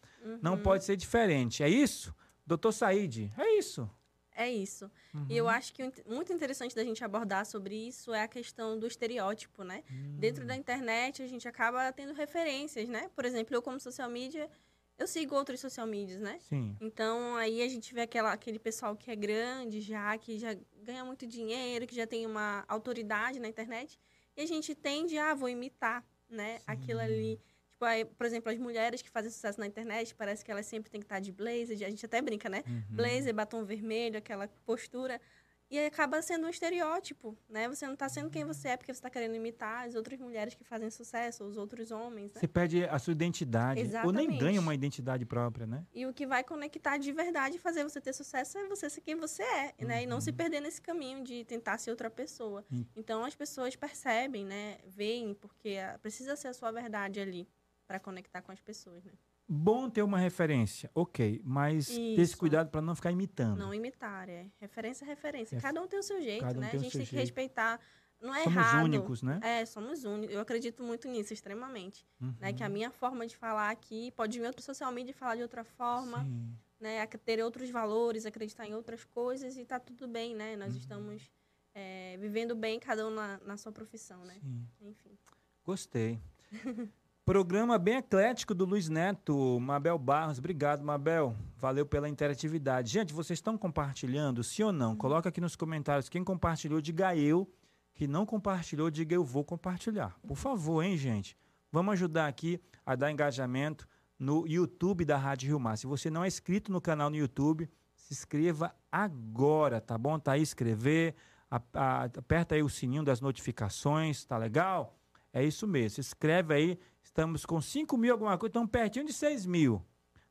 [0.42, 0.62] Não Uhum.
[0.64, 1.64] pode ser diferente.
[1.64, 2.14] É isso?
[2.46, 3.90] Doutor Said, é isso.
[4.36, 4.90] É isso.
[5.14, 5.26] Uhum.
[5.30, 8.88] E eu acho que muito interessante da gente abordar sobre isso é a questão do
[8.88, 9.84] estereótipo, né?
[9.92, 10.18] Hum.
[10.18, 13.10] Dentro da internet, a gente acaba tendo referências, né?
[13.16, 14.50] Por exemplo, eu como social media,
[14.98, 16.40] eu sigo outros social medias, né?
[16.48, 16.78] Sim.
[16.80, 21.04] Então, aí a gente vê aquela, aquele pessoal que é grande já, que já ganha
[21.04, 24.00] muito dinheiro, que já tem uma autoridade na internet.
[24.38, 26.62] E a gente tende, ah, vou imitar, né?
[26.66, 27.40] Aquilo ali.
[27.82, 30.92] Tipo, aí, por exemplo, as mulheres que fazem sucesso na internet, parece que elas sempre
[30.92, 31.76] têm que estar de blazer.
[31.84, 32.64] A gente até brinca, né?
[32.68, 32.84] Uhum.
[32.92, 35.20] Blazer, batom vermelho, aquela postura.
[35.68, 37.68] E aí acaba sendo um estereótipo, né?
[37.70, 40.54] Você não tá sendo quem você é porque você tá querendo imitar as outras mulheres
[40.54, 42.42] que fazem sucesso, os outros homens, né?
[42.42, 43.80] Você perde a sua identidade.
[43.80, 44.38] Ou nem Exatamente.
[44.38, 45.84] ganha uma identidade própria, né?
[45.92, 49.02] E o que vai conectar de verdade e fazer você ter sucesso é você ser
[49.02, 50.04] quem você é, né?
[50.04, 52.64] E não se perder nesse caminho de tentar ser outra pessoa.
[52.72, 52.86] Hum.
[52.96, 54.78] Então as pessoas percebem, né?
[54.86, 57.48] Veem, porque ah, precisa ser a sua verdade ali
[57.92, 59.12] para conectar com as pessoas, né?
[59.50, 62.38] Bom ter uma referência, ok, mas ter esse Isso.
[62.38, 63.58] cuidado para não ficar imitando.
[63.60, 64.48] Não imitar, é.
[64.62, 65.56] Referência é referência.
[65.56, 66.68] Ref- Cada um tem o seu jeito, um né?
[66.72, 67.16] a gente tem que jeito.
[67.16, 67.78] respeitar.
[68.22, 68.86] Não é Somos errado.
[68.86, 69.40] únicos, né?
[69.44, 70.34] É, somos únicos.
[70.34, 72.06] Eu acredito muito nisso, extremamente.
[72.22, 72.34] Uhum.
[72.40, 72.54] Né?
[72.54, 75.42] Que a minha forma de falar aqui pode vir outro social media e falar de
[75.42, 76.24] outra forma.
[76.24, 76.56] Sim.
[76.80, 80.54] né, ter outros valores, acreditar em outras coisas e tá tudo bem, né?
[80.54, 80.60] Uhum.
[80.60, 81.30] Nós estamos
[81.76, 84.36] é, vivendo bem, cada um na, na sua profissão, né?
[84.42, 84.66] Sim.
[84.82, 85.18] Enfim.
[85.66, 86.22] Gostei.
[87.32, 90.38] Programa bem eclético do Luiz Neto, Mabel Barros.
[90.38, 91.34] Obrigado, Mabel.
[91.56, 92.92] Valeu pela interatividade.
[92.92, 94.98] Gente, vocês estão compartilhando, sim ou não?
[94.98, 97.50] Coloca aqui nos comentários quem compartilhou, diga eu.
[97.94, 100.14] Que não compartilhou, diga eu vou compartilhar.
[100.28, 101.38] Por favor, hein, gente?
[101.72, 103.88] Vamos ajudar aqui a dar engajamento
[104.20, 105.78] no YouTube da Rádio Rio Mar.
[105.78, 110.20] Se você não é inscrito no canal no YouTube, se inscreva agora, tá bom?
[110.20, 111.16] Tá aí escrever,
[111.50, 115.01] aperta aí o sininho das notificações, tá legal?
[115.34, 115.96] É isso mesmo.
[115.96, 116.80] Se inscreve aí.
[117.04, 119.84] Estamos com 5 mil alguma coisa, estamos pertinho de 6 mil.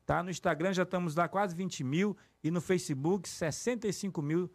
[0.05, 0.23] Tá?
[0.23, 4.51] No Instagram já estamos lá quase 20 mil e no Facebook 65 mil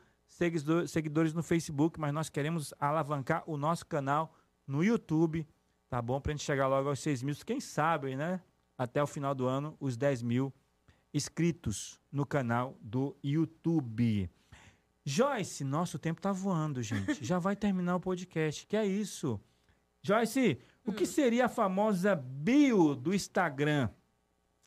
[0.87, 4.35] seguidores no Facebook, mas nós queremos alavancar o nosso canal
[4.67, 5.47] no YouTube,
[5.89, 6.21] tá bom?
[6.21, 8.43] Para a gente chegar logo aos 6 mil, quem sabe, né?
[8.77, 10.53] Até o final do ano, os 10 mil
[11.15, 14.29] inscritos no canal do YouTube.
[15.05, 17.25] Joyce, nosso tempo tá voando, gente.
[17.25, 18.67] Já vai terminar o podcast.
[18.67, 19.41] Que é isso?
[20.07, 20.91] Joyce, hum.
[20.91, 21.07] o que hum.
[21.07, 23.91] seria a famosa bio do Instagram?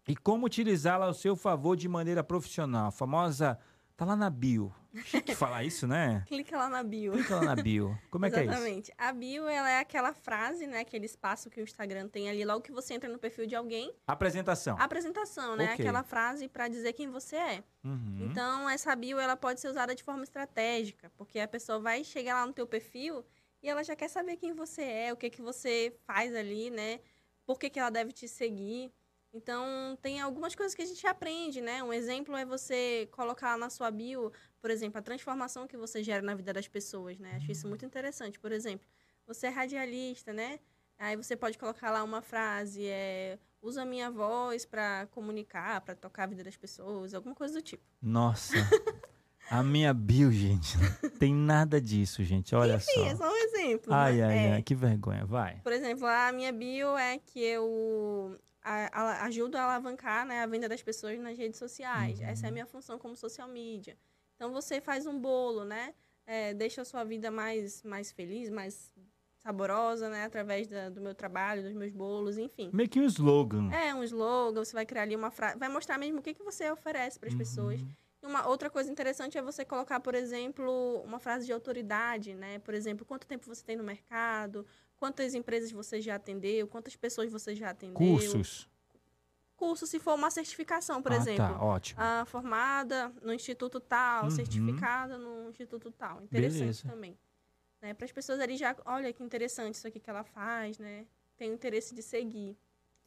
[0.05, 2.87] E como utilizá-la ao seu favor de maneira profissional?
[2.87, 3.57] A famosa.
[3.95, 4.73] Tá lá na bio.
[5.03, 6.23] Chique falar isso, né?
[6.27, 7.11] Clica lá na bio.
[7.11, 7.97] Clica lá na bio.
[8.09, 8.53] Como é que é isso?
[8.53, 8.93] Exatamente.
[8.97, 10.79] A bio, ela é aquela frase, né?
[10.79, 13.93] Aquele espaço que o Instagram tem ali, logo que você entra no perfil de alguém.
[14.07, 14.77] Apresentação.
[14.79, 15.73] Apresentação, né?
[15.73, 15.85] Okay.
[15.85, 17.63] Aquela frase para dizer quem você é.
[17.83, 18.29] Uhum.
[18.29, 22.35] Então, essa bio, ela pode ser usada de forma estratégica, porque a pessoa vai chegar
[22.35, 23.23] lá no teu perfil
[23.61, 26.99] e ela já quer saber quem você é, o que que você faz ali, né?
[27.45, 28.91] Por que, que ela deve te seguir.
[29.33, 31.83] Então, tem algumas coisas que a gente aprende, né?
[31.83, 36.21] Um exemplo é você colocar na sua bio, por exemplo, a transformação que você gera
[36.21, 37.35] na vida das pessoas, né?
[37.35, 38.39] Acho isso muito interessante.
[38.39, 38.87] Por exemplo,
[39.27, 40.59] você é radialista, né?
[40.97, 45.95] Aí você pode colocar lá uma frase, é, usa a minha voz para comunicar, para
[45.95, 47.83] tocar a vida das pessoas, alguma coisa do tipo.
[48.01, 48.53] Nossa.
[49.49, 52.53] A minha bio, gente, não tem nada disso, gente.
[52.53, 53.05] Olha Enfim, só.
[53.05, 53.93] é só um exemplo.
[53.93, 54.23] Ai, né?
[54.23, 54.51] ai, é.
[54.53, 55.25] ai, que vergonha.
[55.25, 55.59] Vai.
[55.63, 60.45] Por exemplo, a minha bio é que eu a, a, ajudo a alavancar né, a
[60.45, 62.19] venda das pessoas nas redes sociais.
[62.19, 62.25] Uhum.
[62.25, 63.97] Essa é a minha função como social media.
[64.35, 65.93] Então, você faz um bolo, né?
[66.25, 68.93] É, deixa a sua vida mais, mais feliz, mais
[69.39, 70.25] saborosa, né?
[70.25, 72.69] Através da, do meu trabalho, dos meus bolos, enfim.
[72.71, 73.71] Meio que um slogan.
[73.71, 74.63] É, um slogan.
[74.63, 75.57] Você vai criar ali uma frase.
[75.57, 77.39] Vai mostrar mesmo o que, que você oferece para as uhum.
[77.39, 77.81] pessoas.
[78.21, 82.59] Uma outra coisa interessante é você colocar, por exemplo, uma frase de autoridade, né?
[82.59, 84.65] Por exemplo, quanto tempo você tem no mercado,
[84.97, 87.95] quantas empresas você já atendeu, quantas pessoas você já atendeu.
[87.95, 88.67] Cursos.
[89.55, 91.45] Curso, se for uma certificação, por ah, exemplo.
[91.45, 92.01] Tá, ótimo.
[92.01, 94.31] Ah, formada no instituto tal, uhum.
[94.31, 96.21] certificada no instituto tal.
[96.23, 96.89] Interessante Beleza.
[96.89, 97.17] também.
[97.81, 97.93] Né?
[97.93, 101.05] Para as pessoas ali já, olha que interessante isso aqui que ela faz, né?
[101.37, 102.57] Tem o interesse de seguir.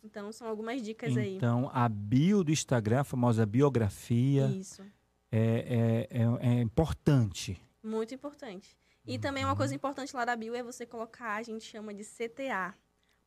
[0.03, 1.37] Então, são algumas dicas então, aí.
[1.37, 4.47] Então, a bio do Instagram, a famosa biografia.
[4.47, 4.83] Isso
[5.33, 7.61] é, é, é, é importante.
[7.83, 8.77] Muito importante.
[9.05, 9.21] E uhum.
[9.21, 12.75] também uma coisa importante lá da bio é você colocar, a gente chama de CTA,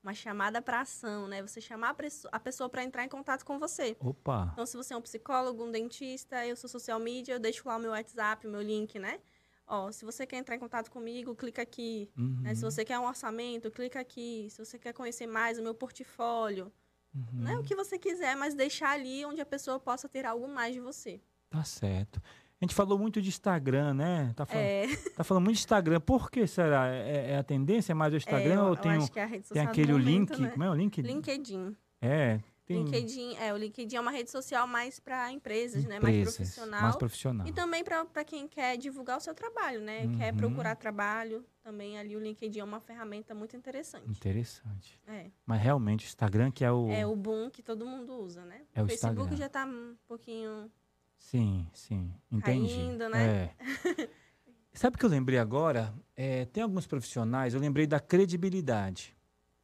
[0.01, 1.41] uma chamada para ação, né?
[1.41, 1.95] Você chamar
[2.31, 3.97] a pessoa para entrar em contato com você.
[3.99, 4.49] Opa!
[4.53, 7.75] Então, se você é um psicólogo, um dentista, eu sou social media, eu deixo lá
[7.75, 9.19] o meu WhatsApp, o meu link, né?
[9.67, 12.07] Ó, se você quer entrar em contato comigo, clica aqui.
[12.15, 12.41] Uhum.
[12.41, 12.53] Né?
[12.53, 14.47] Se você quer um orçamento, clica aqui.
[14.51, 16.71] Se você quer conhecer mais o meu portfólio,
[17.13, 17.41] uhum.
[17.41, 17.57] né?
[17.57, 20.79] O que você quiser, mas deixar ali onde a pessoa possa ter algo mais de
[20.79, 21.19] você.
[21.49, 22.21] Tá certo.
[22.61, 24.33] A gente falou muito de Instagram, né?
[24.35, 24.87] Tá falando, é.
[25.15, 25.99] tá falando muito de Instagram.
[25.99, 26.87] Por que será?
[26.87, 30.41] É, é a tendência mais o Instagram é, ou tem, um, tem aquele momento, link?
[30.41, 30.49] Né?
[30.49, 31.01] Como é o link?
[31.01, 31.75] LinkedIn.
[32.01, 32.39] É.
[32.65, 32.83] Tem...
[32.83, 35.99] LinkedIn, é, o LinkedIn é uma rede social mais para empresas, empresas, né?
[35.99, 36.81] Mais profissional.
[36.81, 37.47] Mais profissional.
[37.47, 40.05] E também para quem quer divulgar o seu trabalho, né?
[40.05, 40.17] Uhum.
[40.17, 41.45] Quer procurar trabalho.
[41.61, 44.09] Também ali o LinkedIn é uma ferramenta muito interessante.
[44.09, 44.99] Interessante.
[45.07, 45.29] É.
[45.45, 46.89] Mas realmente o Instagram que é o...
[46.89, 48.61] É o boom que todo mundo usa, né?
[48.73, 49.37] É o, o Facebook Instagram.
[49.37, 50.71] já está um pouquinho
[51.17, 52.13] Sim, sim.
[52.31, 52.75] Entendi.
[52.75, 53.27] Caindo, né?
[53.27, 53.55] É.
[54.73, 55.93] Sabe o que eu lembrei agora?
[56.15, 59.15] É, tem alguns profissionais, eu lembrei da credibilidade.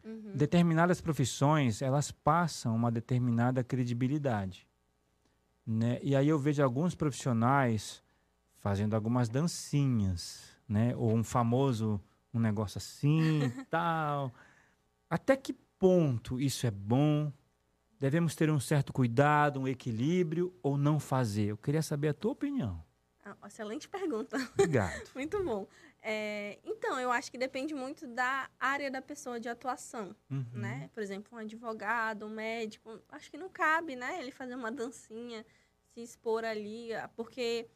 [0.03, 0.31] Uhum.
[0.33, 4.67] Determinadas profissões, elas passam uma determinada credibilidade.
[5.67, 5.99] Né?
[6.01, 8.01] E aí eu vejo alguns profissionais
[8.59, 10.95] fazendo algumas dancinhas, né?
[10.95, 11.99] Ou um famoso,
[12.33, 14.31] um negócio assim, tal.
[15.09, 17.31] Até que ponto isso é bom?
[18.01, 21.51] Devemos ter um certo cuidado, um equilíbrio ou não fazer?
[21.51, 22.83] Eu queria saber a tua opinião.
[23.23, 24.37] Ah, excelente pergunta.
[24.53, 25.07] Obrigado.
[25.13, 25.67] muito bom.
[26.01, 30.43] É, então, eu acho que depende muito da área da pessoa de atuação, uhum.
[30.51, 30.89] né?
[30.95, 34.19] Por exemplo, um advogado, um médico, acho que não cabe, né?
[34.19, 35.45] Ele fazer uma dancinha,
[35.93, 37.69] se expor ali, porque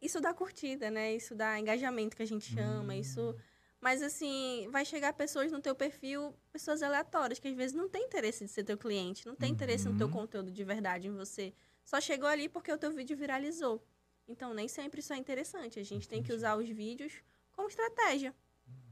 [0.00, 1.14] isso dá curtida, né?
[1.14, 2.98] Isso dá engajamento que a gente chama, uhum.
[2.98, 3.36] isso
[3.82, 8.04] mas, assim, vai chegar pessoas no teu perfil, pessoas aleatórias, que às vezes não tem
[8.04, 9.56] interesse de ser teu cliente, não tem uhum.
[9.56, 10.12] interesse no teu uhum.
[10.12, 11.52] conteúdo de verdade em você.
[11.84, 13.84] Só chegou ali porque o teu vídeo viralizou.
[14.28, 15.80] Então, nem sempre isso é interessante.
[15.80, 18.32] A gente tem que usar os vídeos como estratégia.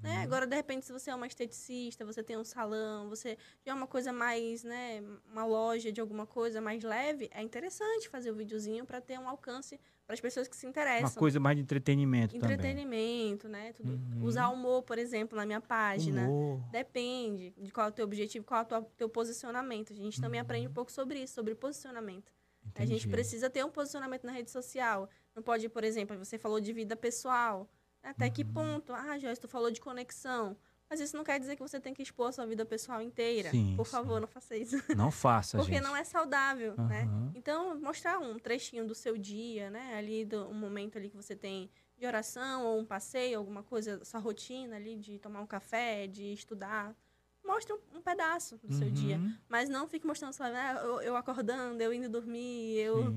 [0.02, 0.18] Né?
[0.18, 0.22] Uhum.
[0.22, 3.74] Agora, de repente, se você é uma esteticista, você tem um salão, você já é
[3.74, 8.34] uma coisa mais, né, uma loja de alguma coisa mais leve, é interessante fazer o
[8.34, 11.08] um videozinho para ter um alcance para as pessoas que se interessam.
[11.08, 13.62] Uma coisa mais de entretenimento, entretenimento, também.
[13.66, 13.72] né?
[13.72, 13.92] Tudo.
[13.92, 14.24] Uhum.
[14.24, 16.22] Usar humor, por exemplo, na minha página.
[16.22, 16.60] Humor.
[16.72, 19.92] Depende de qual é o teu objetivo, qual é o teu posicionamento.
[19.92, 20.22] A gente uhum.
[20.22, 22.32] também aprende um pouco sobre isso, sobre posicionamento.
[22.66, 22.82] Entendi.
[22.82, 25.08] A gente precisa ter um posicionamento na rede social.
[25.34, 27.68] Não pode, por exemplo, você falou de vida pessoal.
[28.02, 28.92] Até que ponto?
[28.92, 30.56] Ah, Joyce, tu falou de conexão.
[30.90, 33.50] Mas isso não quer dizer que você tem que expor a sua vida pessoal inteira.
[33.50, 33.92] Sim, Por sim.
[33.92, 34.76] favor, não faça isso.
[34.96, 35.84] Não faça, Porque gente.
[35.84, 36.88] não é saudável, uhum.
[36.88, 37.08] né?
[37.32, 39.94] Então, mostrar um trechinho do seu dia, né?
[39.94, 44.04] Ali, do, um momento ali que você tem de oração, ou um passeio, alguma coisa,
[44.04, 46.96] sua rotina ali de tomar um café, de estudar.
[47.44, 48.78] Mostre um, um pedaço do uhum.
[48.78, 49.16] seu dia.
[49.16, 49.36] Uhum.
[49.48, 53.14] Mas não fique mostrando, sabe, ah, eu, eu, acordando, eu indo dormir, eu...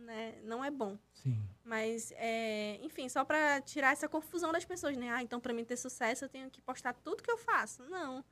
[0.00, 0.40] Né?
[0.44, 0.98] Não é bom.
[1.12, 1.38] Sim.
[1.64, 5.10] Mas, é, enfim, só para tirar essa confusão das pessoas, né?
[5.10, 7.82] Ah, então para mim ter sucesso eu tenho que postar tudo que eu faço.
[7.84, 8.24] Não.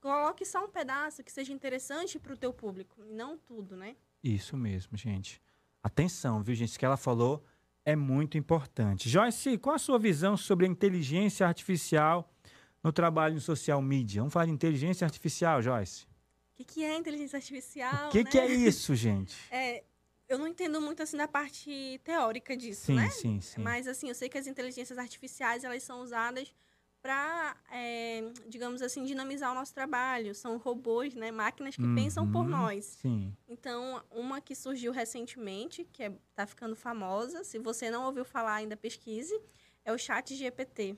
[0.00, 3.96] Coloque só um pedaço que seja interessante para o teu público, não tudo, né?
[4.22, 5.40] Isso mesmo, gente.
[5.82, 6.70] Atenção, viu, gente?
[6.70, 7.44] Isso que ela falou
[7.84, 9.08] é muito importante.
[9.08, 12.30] Joyce, qual a sua visão sobre a inteligência artificial
[12.82, 14.20] no trabalho em social media?
[14.20, 16.04] Vamos falar de inteligência artificial, Joyce.
[16.04, 18.08] O que, que é inteligência artificial?
[18.08, 18.30] O que, né?
[18.30, 19.36] que é isso, gente?
[19.50, 19.84] é,
[20.28, 23.10] eu não entendo muito assim da parte teórica disso, sim, né?
[23.10, 23.60] Sim, sim.
[23.60, 26.54] Mas assim, eu sei que as inteligências artificiais elas são usadas
[27.04, 30.34] para, é, digamos assim, dinamizar o nosso trabalho.
[30.34, 31.30] São robôs, né?
[31.30, 32.84] Máquinas que uhum, pensam por nós.
[32.86, 33.36] Sim.
[33.46, 38.24] Então, uma que surgiu recentemente, que está é, tá ficando famosa, se você não ouviu
[38.24, 39.38] falar ainda, pesquise,
[39.84, 40.96] é o Chat GPT.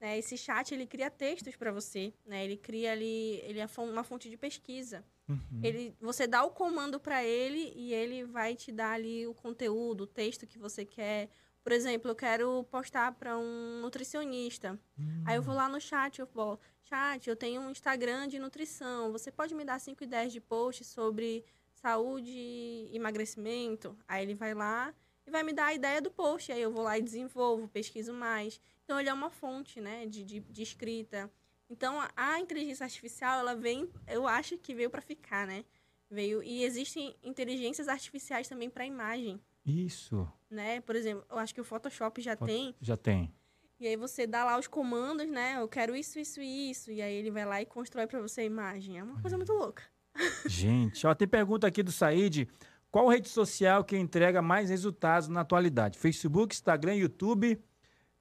[0.00, 0.18] Né?
[0.18, 2.42] Esse chat ele cria textos para você, né?
[2.44, 5.04] Ele cria ali, ele é uma fonte de pesquisa.
[5.28, 5.60] Uhum.
[5.62, 10.02] Ele, você dá o comando para ele e ele vai te dar ali o conteúdo,
[10.02, 11.28] o texto que você quer.
[11.62, 14.80] Por exemplo, eu quero postar para um nutricionista.
[14.98, 15.22] Uhum.
[15.26, 19.12] Aí eu vou lá no chat, eu falo, chat, eu tenho um Instagram de nutrição.
[19.12, 21.44] Você pode me dar 5 ideias de posts sobre
[21.74, 23.94] saúde e emagrecimento?
[24.08, 24.94] Aí ele vai lá
[25.26, 26.50] e vai me dar a ideia do post.
[26.50, 28.58] Aí eu vou lá e desenvolvo, pesquiso mais.
[28.90, 31.30] Então ele é uma fonte, né, de, de, de escrita.
[31.70, 35.64] Então, a inteligência artificial, ela vem, eu acho que veio para ficar, né?
[36.10, 39.40] Veio e existem inteligências artificiais também para imagem.
[39.64, 40.28] Isso.
[40.50, 40.80] Né?
[40.80, 42.74] Por exemplo, eu acho que o Photoshop já tem.
[42.80, 43.32] Já tem.
[43.78, 45.58] E aí você dá lá os comandos, né?
[45.60, 46.90] Eu quero isso, isso e isso.
[46.90, 48.98] E aí ele vai lá e constrói para você a imagem.
[48.98, 49.84] É uma coisa muito louca.
[50.46, 52.48] Gente, ó, tem pergunta aqui do Said.
[52.90, 55.96] Qual rede social que entrega mais resultados na atualidade?
[55.96, 57.56] Facebook, Instagram, YouTube?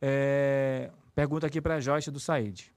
[0.01, 0.91] É...
[1.13, 2.73] Pergunta aqui para a Joyce do Said.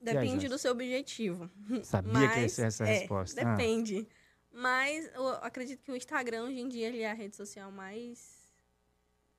[0.00, 1.50] Depende aí, do seu objetivo.
[1.82, 3.44] Sabia Mas, que ia ser essa é, resposta.
[3.44, 4.06] Depende.
[4.08, 4.26] Ah.
[4.52, 8.36] Mas eu acredito que o Instagram hoje em dia ele é a rede social mais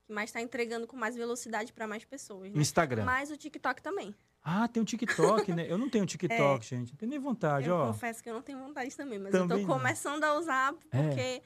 [0.06, 2.54] que mais está entregando com mais velocidade para mais pessoas.
[2.54, 2.62] Né?
[2.62, 3.04] Instagram.
[3.04, 4.16] Mas o TikTok também.
[4.42, 5.66] Ah, tem um TikTok, né?
[5.70, 6.78] Eu não tenho TikTok, é.
[6.78, 6.92] gente.
[6.92, 7.84] Não tenho nem vontade, eu ó.
[7.84, 10.74] Eu confesso que eu não tenho vontade também, mas também eu tô começando a usar
[10.92, 11.42] É.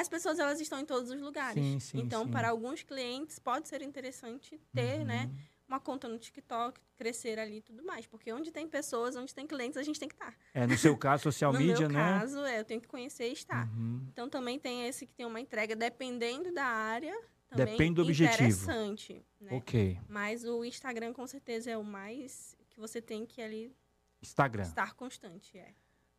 [0.00, 1.62] as pessoas elas estão em todos os lugares.
[1.62, 2.30] Sim, sim, então, sim.
[2.30, 5.04] para alguns clientes pode ser interessante ter, Uhum.
[5.06, 5.30] né,
[5.66, 9.46] uma conta no TikTok, crescer ali e tudo mais, porque onde tem pessoas, onde tem
[9.46, 10.34] clientes, a gente tem que estar.
[10.54, 12.18] É, no seu caso, social no media, meu né?
[12.18, 13.68] caso, é, eu tenho que conhecer e estar.
[13.68, 14.06] Uhum.
[14.10, 17.14] Então também tem esse que tem uma entrega dependendo da área,
[17.50, 18.34] também Depende do objetivo.
[18.44, 19.50] interessante, né?
[19.52, 19.98] Ok.
[20.08, 23.74] Mas o Instagram com certeza é o mais que você tem que ali
[24.22, 24.62] Instagram.
[24.62, 25.72] estar constante, é.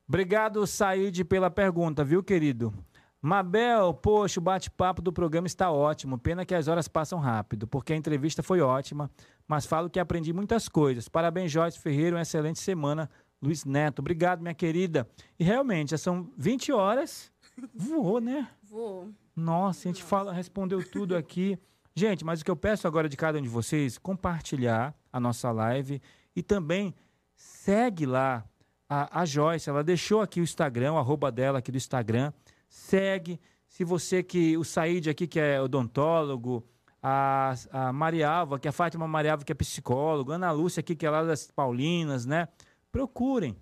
[0.07, 2.73] Obrigado, Said, pela pergunta, viu, querido?
[3.21, 6.17] Mabel, poxa, o bate-papo do programa está ótimo.
[6.17, 9.11] Pena que as horas passam rápido, porque a entrevista foi ótima,
[9.47, 11.09] mas falo que aprendi muitas coisas.
[11.09, 13.09] Parabéns, Joyce Ferreira, uma excelente semana.
[13.41, 15.07] Luiz Neto, obrigado, minha querida.
[15.37, 17.31] E realmente, já são 20 horas.
[17.75, 18.47] Voou, né?
[18.63, 19.09] Vou.
[19.35, 21.57] Nossa, a gente fala, respondeu tudo aqui.
[21.95, 25.51] Gente, mas o que eu peço agora de cada um de vocês, compartilhar a nossa
[25.51, 26.01] live
[26.33, 26.95] e também
[27.35, 28.45] segue lá
[28.87, 29.69] a, a Joyce.
[29.69, 32.31] Ela deixou aqui o Instagram, o arroba dela aqui do Instagram.
[32.69, 33.39] Segue.
[33.67, 34.57] Se você que.
[34.57, 36.65] O Said aqui, que é odontólogo,
[37.01, 41.05] a, a Marialva, que é a Fátima Marialva, que é psicólogo, Ana Lúcia aqui, que
[41.05, 42.47] é lá das Paulinas, né?
[42.91, 43.55] Procurem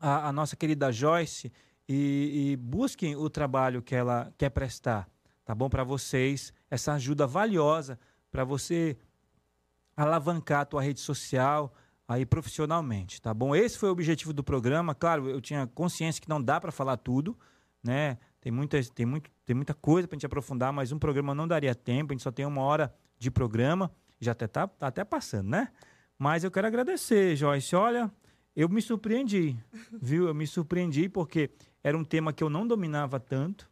[0.00, 1.52] a, a nossa querida Joyce
[1.88, 5.08] e, e, busquem o trabalho que ela quer prestar,
[5.44, 5.68] tá bom?
[5.68, 7.98] Para vocês, essa ajuda valiosa
[8.30, 8.96] para você
[9.96, 11.72] alavancar a tua rede social
[12.06, 13.54] aí profissionalmente, tá bom?
[13.54, 14.94] Esse foi o objetivo do programa.
[14.94, 17.36] Claro, eu tinha consciência que não dá para falar tudo,
[17.84, 18.18] né?
[18.40, 21.46] Tem muita, tem muito, tem muita coisa para a gente aprofundar, mas um programa não
[21.46, 22.12] daria tempo.
[22.12, 25.68] A gente só tem uma hora de programa, já até tá, tá até passando, né?
[26.18, 27.76] Mas eu quero agradecer, Joyce.
[27.76, 28.10] Olha,
[28.56, 29.56] eu me surpreendi,
[30.00, 30.26] viu?
[30.28, 31.50] Eu me surpreendi porque
[31.82, 33.70] era um tema que eu não dominava tanto,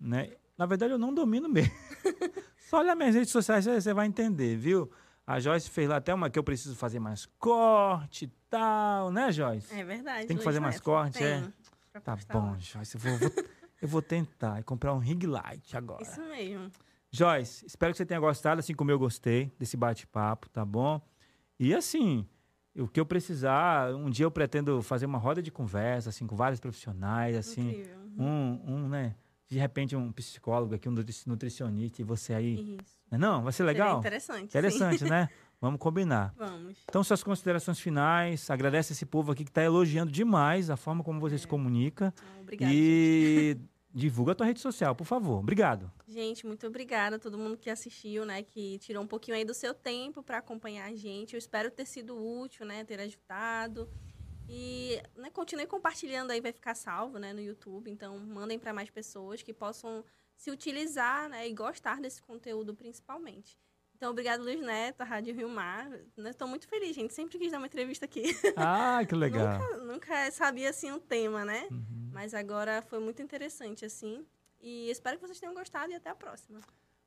[0.00, 0.32] né?
[0.56, 1.72] Na verdade, eu não domino mesmo.
[2.70, 4.90] Só olha minhas redes sociais, você vai entender, viu?
[5.26, 9.32] A Joyce fez lá até uma que eu preciso fazer mais corte e tal, né,
[9.32, 9.74] Joyce?
[9.74, 10.26] É verdade.
[10.26, 11.42] Tem que fazer mais corte, é?
[12.02, 12.58] Tá bom, lá.
[12.58, 12.96] Joyce.
[12.96, 13.30] Eu vou, vou,
[13.82, 16.02] eu vou tentar e comprar um ring light agora.
[16.02, 16.70] Isso mesmo.
[17.10, 21.00] Joyce, espero que você tenha gostado, assim como eu gostei desse bate-papo, tá bom?
[21.60, 22.26] E assim,
[22.76, 26.34] o que eu precisar, um dia eu pretendo fazer uma roda de conversa, assim, com
[26.34, 27.70] vários profissionais, assim.
[27.70, 27.98] Incrível.
[28.18, 29.14] Um, um, né?
[29.48, 30.92] De repente, um psicólogo aqui, um
[31.26, 32.76] nutricionista, e você aí.
[32.80, 32.98] Isso.
[33.12, 33.98] Não, é vai ser Seria legal?
[34.00, 34.44] interessante.
[34.44, 35.08] Interessante, sim.
[35.08, 35.28] né?
[35.60, 36.34] Vamos combinar.
[36.36, 36.78] Vamos.
[36.88, 38.50] Então, suas considerações finais.
[38.50, 42.12] Agradece esse povo aqui que está elogiando demais a forma como você se comunica.
[42.16, 42.72] Então, Obrigada.
[42.72, 42.80] gente.
[42.82, 43.58] e
[43.94, 45.38] divulga a tua rede social, por favor.
[45.38, 45.90] Obrigado.
[46.08, 48.42] Gente, muito obrigada a todo mundo que assistiu, né?
[48.42, 51.34] Que tirou um pouquinho aí do seu tempo para acompanhar a gente.
[51.34, 52.84] Eu espero ter sido útil, né?
[52.84, 53.88] Ter ajudado.
[54.48, 57.32] E né, continue compartilhando aí, vai ficar salvo, né?
[57.32, 57.90] No YouTube.
[57.90, 60.04] Então, mandem para mais pessoas que possam
[60.36, 61.48] se utilizar, né?
[61.48, 63.56] E gostar desse conteúdo, principalmente.
[64.04, 65.90] Então, obrigado, Luiz Neto, a Rádio Rio Mar.
[66.26, 67.14] Estou muito feliz, gente.
[67.14, 68.36] Sempre quis dar uma entrevista aqui.
[68.54, 69.58] Ah, que legal.
[69.58, 71.66] nunca, nunca sabia, assim, o tema, né?
[71.70, 72.10] Uhum.
[72.12, 74.22] Mas agora foi muito interessante, assim.
[74.60, 76.60] E espero que vocês tenham gostado e até a próxima.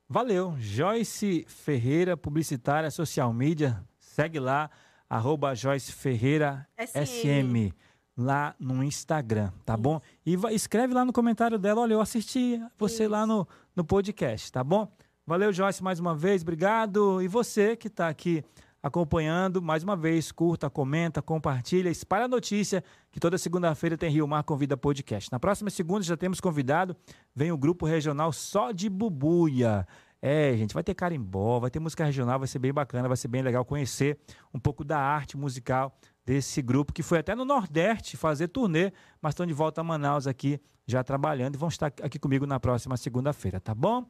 [0.08, 0.56] Valeu.
[0.58, 3.80] Joyce Ferreira, publicitária, social media.
[4.00, 4.68] Segue lá,
[5.08, 7.72] arroba Joyce Ferreira SM,
[8.16, 9.82] lá no Instagram, tá Isso.
[9.82, 10.00] bom?
[10.26, 13.28] E vai- escreve lá no comentário dela, olha, eu assisti você lá Isso.
[13.28, 14.92] no, no podcast, tá bom?
[15.28, 17.20] Valeu, Joyce, mais uma vez, obrigado.
[17.20, 18.42] E você que está aqui
[18.82, 24.26] acompanhando, mais uma vez, curta, comenta, compartilha, espalha a notícia que toda segunda-feira tem Rio
[24.26, 25.30] Mar Convida Podcast.
[25.30, 26.96] Na próxima segunda já temos convidado,
[27.34, 29.86] vem o grupo regional só de Bubuia.
[30.22, 33.28] É, gente, vai ter carimbó, vai ter música regional, vai ser bem bacana, vai ser
[33.28, 34.18] bem legal conhecer
[34.54, 39.32] um pouco da arte musical desse grupo que foi até no Nordeste fazer turnê, mas
[39.32, 42.96] estão de volta a Manaus aqui já trabalhando e vão estar aqui comigo na próxima
[42.96, 44.06] segunda-feira, tá bom?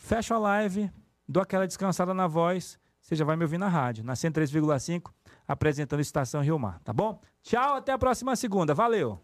[0.00, 0.90] Fecho a live,
[1.28, 5.12] dou aquela descansada na voz, você já vai me ouvir na rádio, na 103,5,
[5.46, 7.20] apresentando Estação Rio Mar, tá bom?
[7.42, 9.20] Tchau, até a próxima segunda, valeu!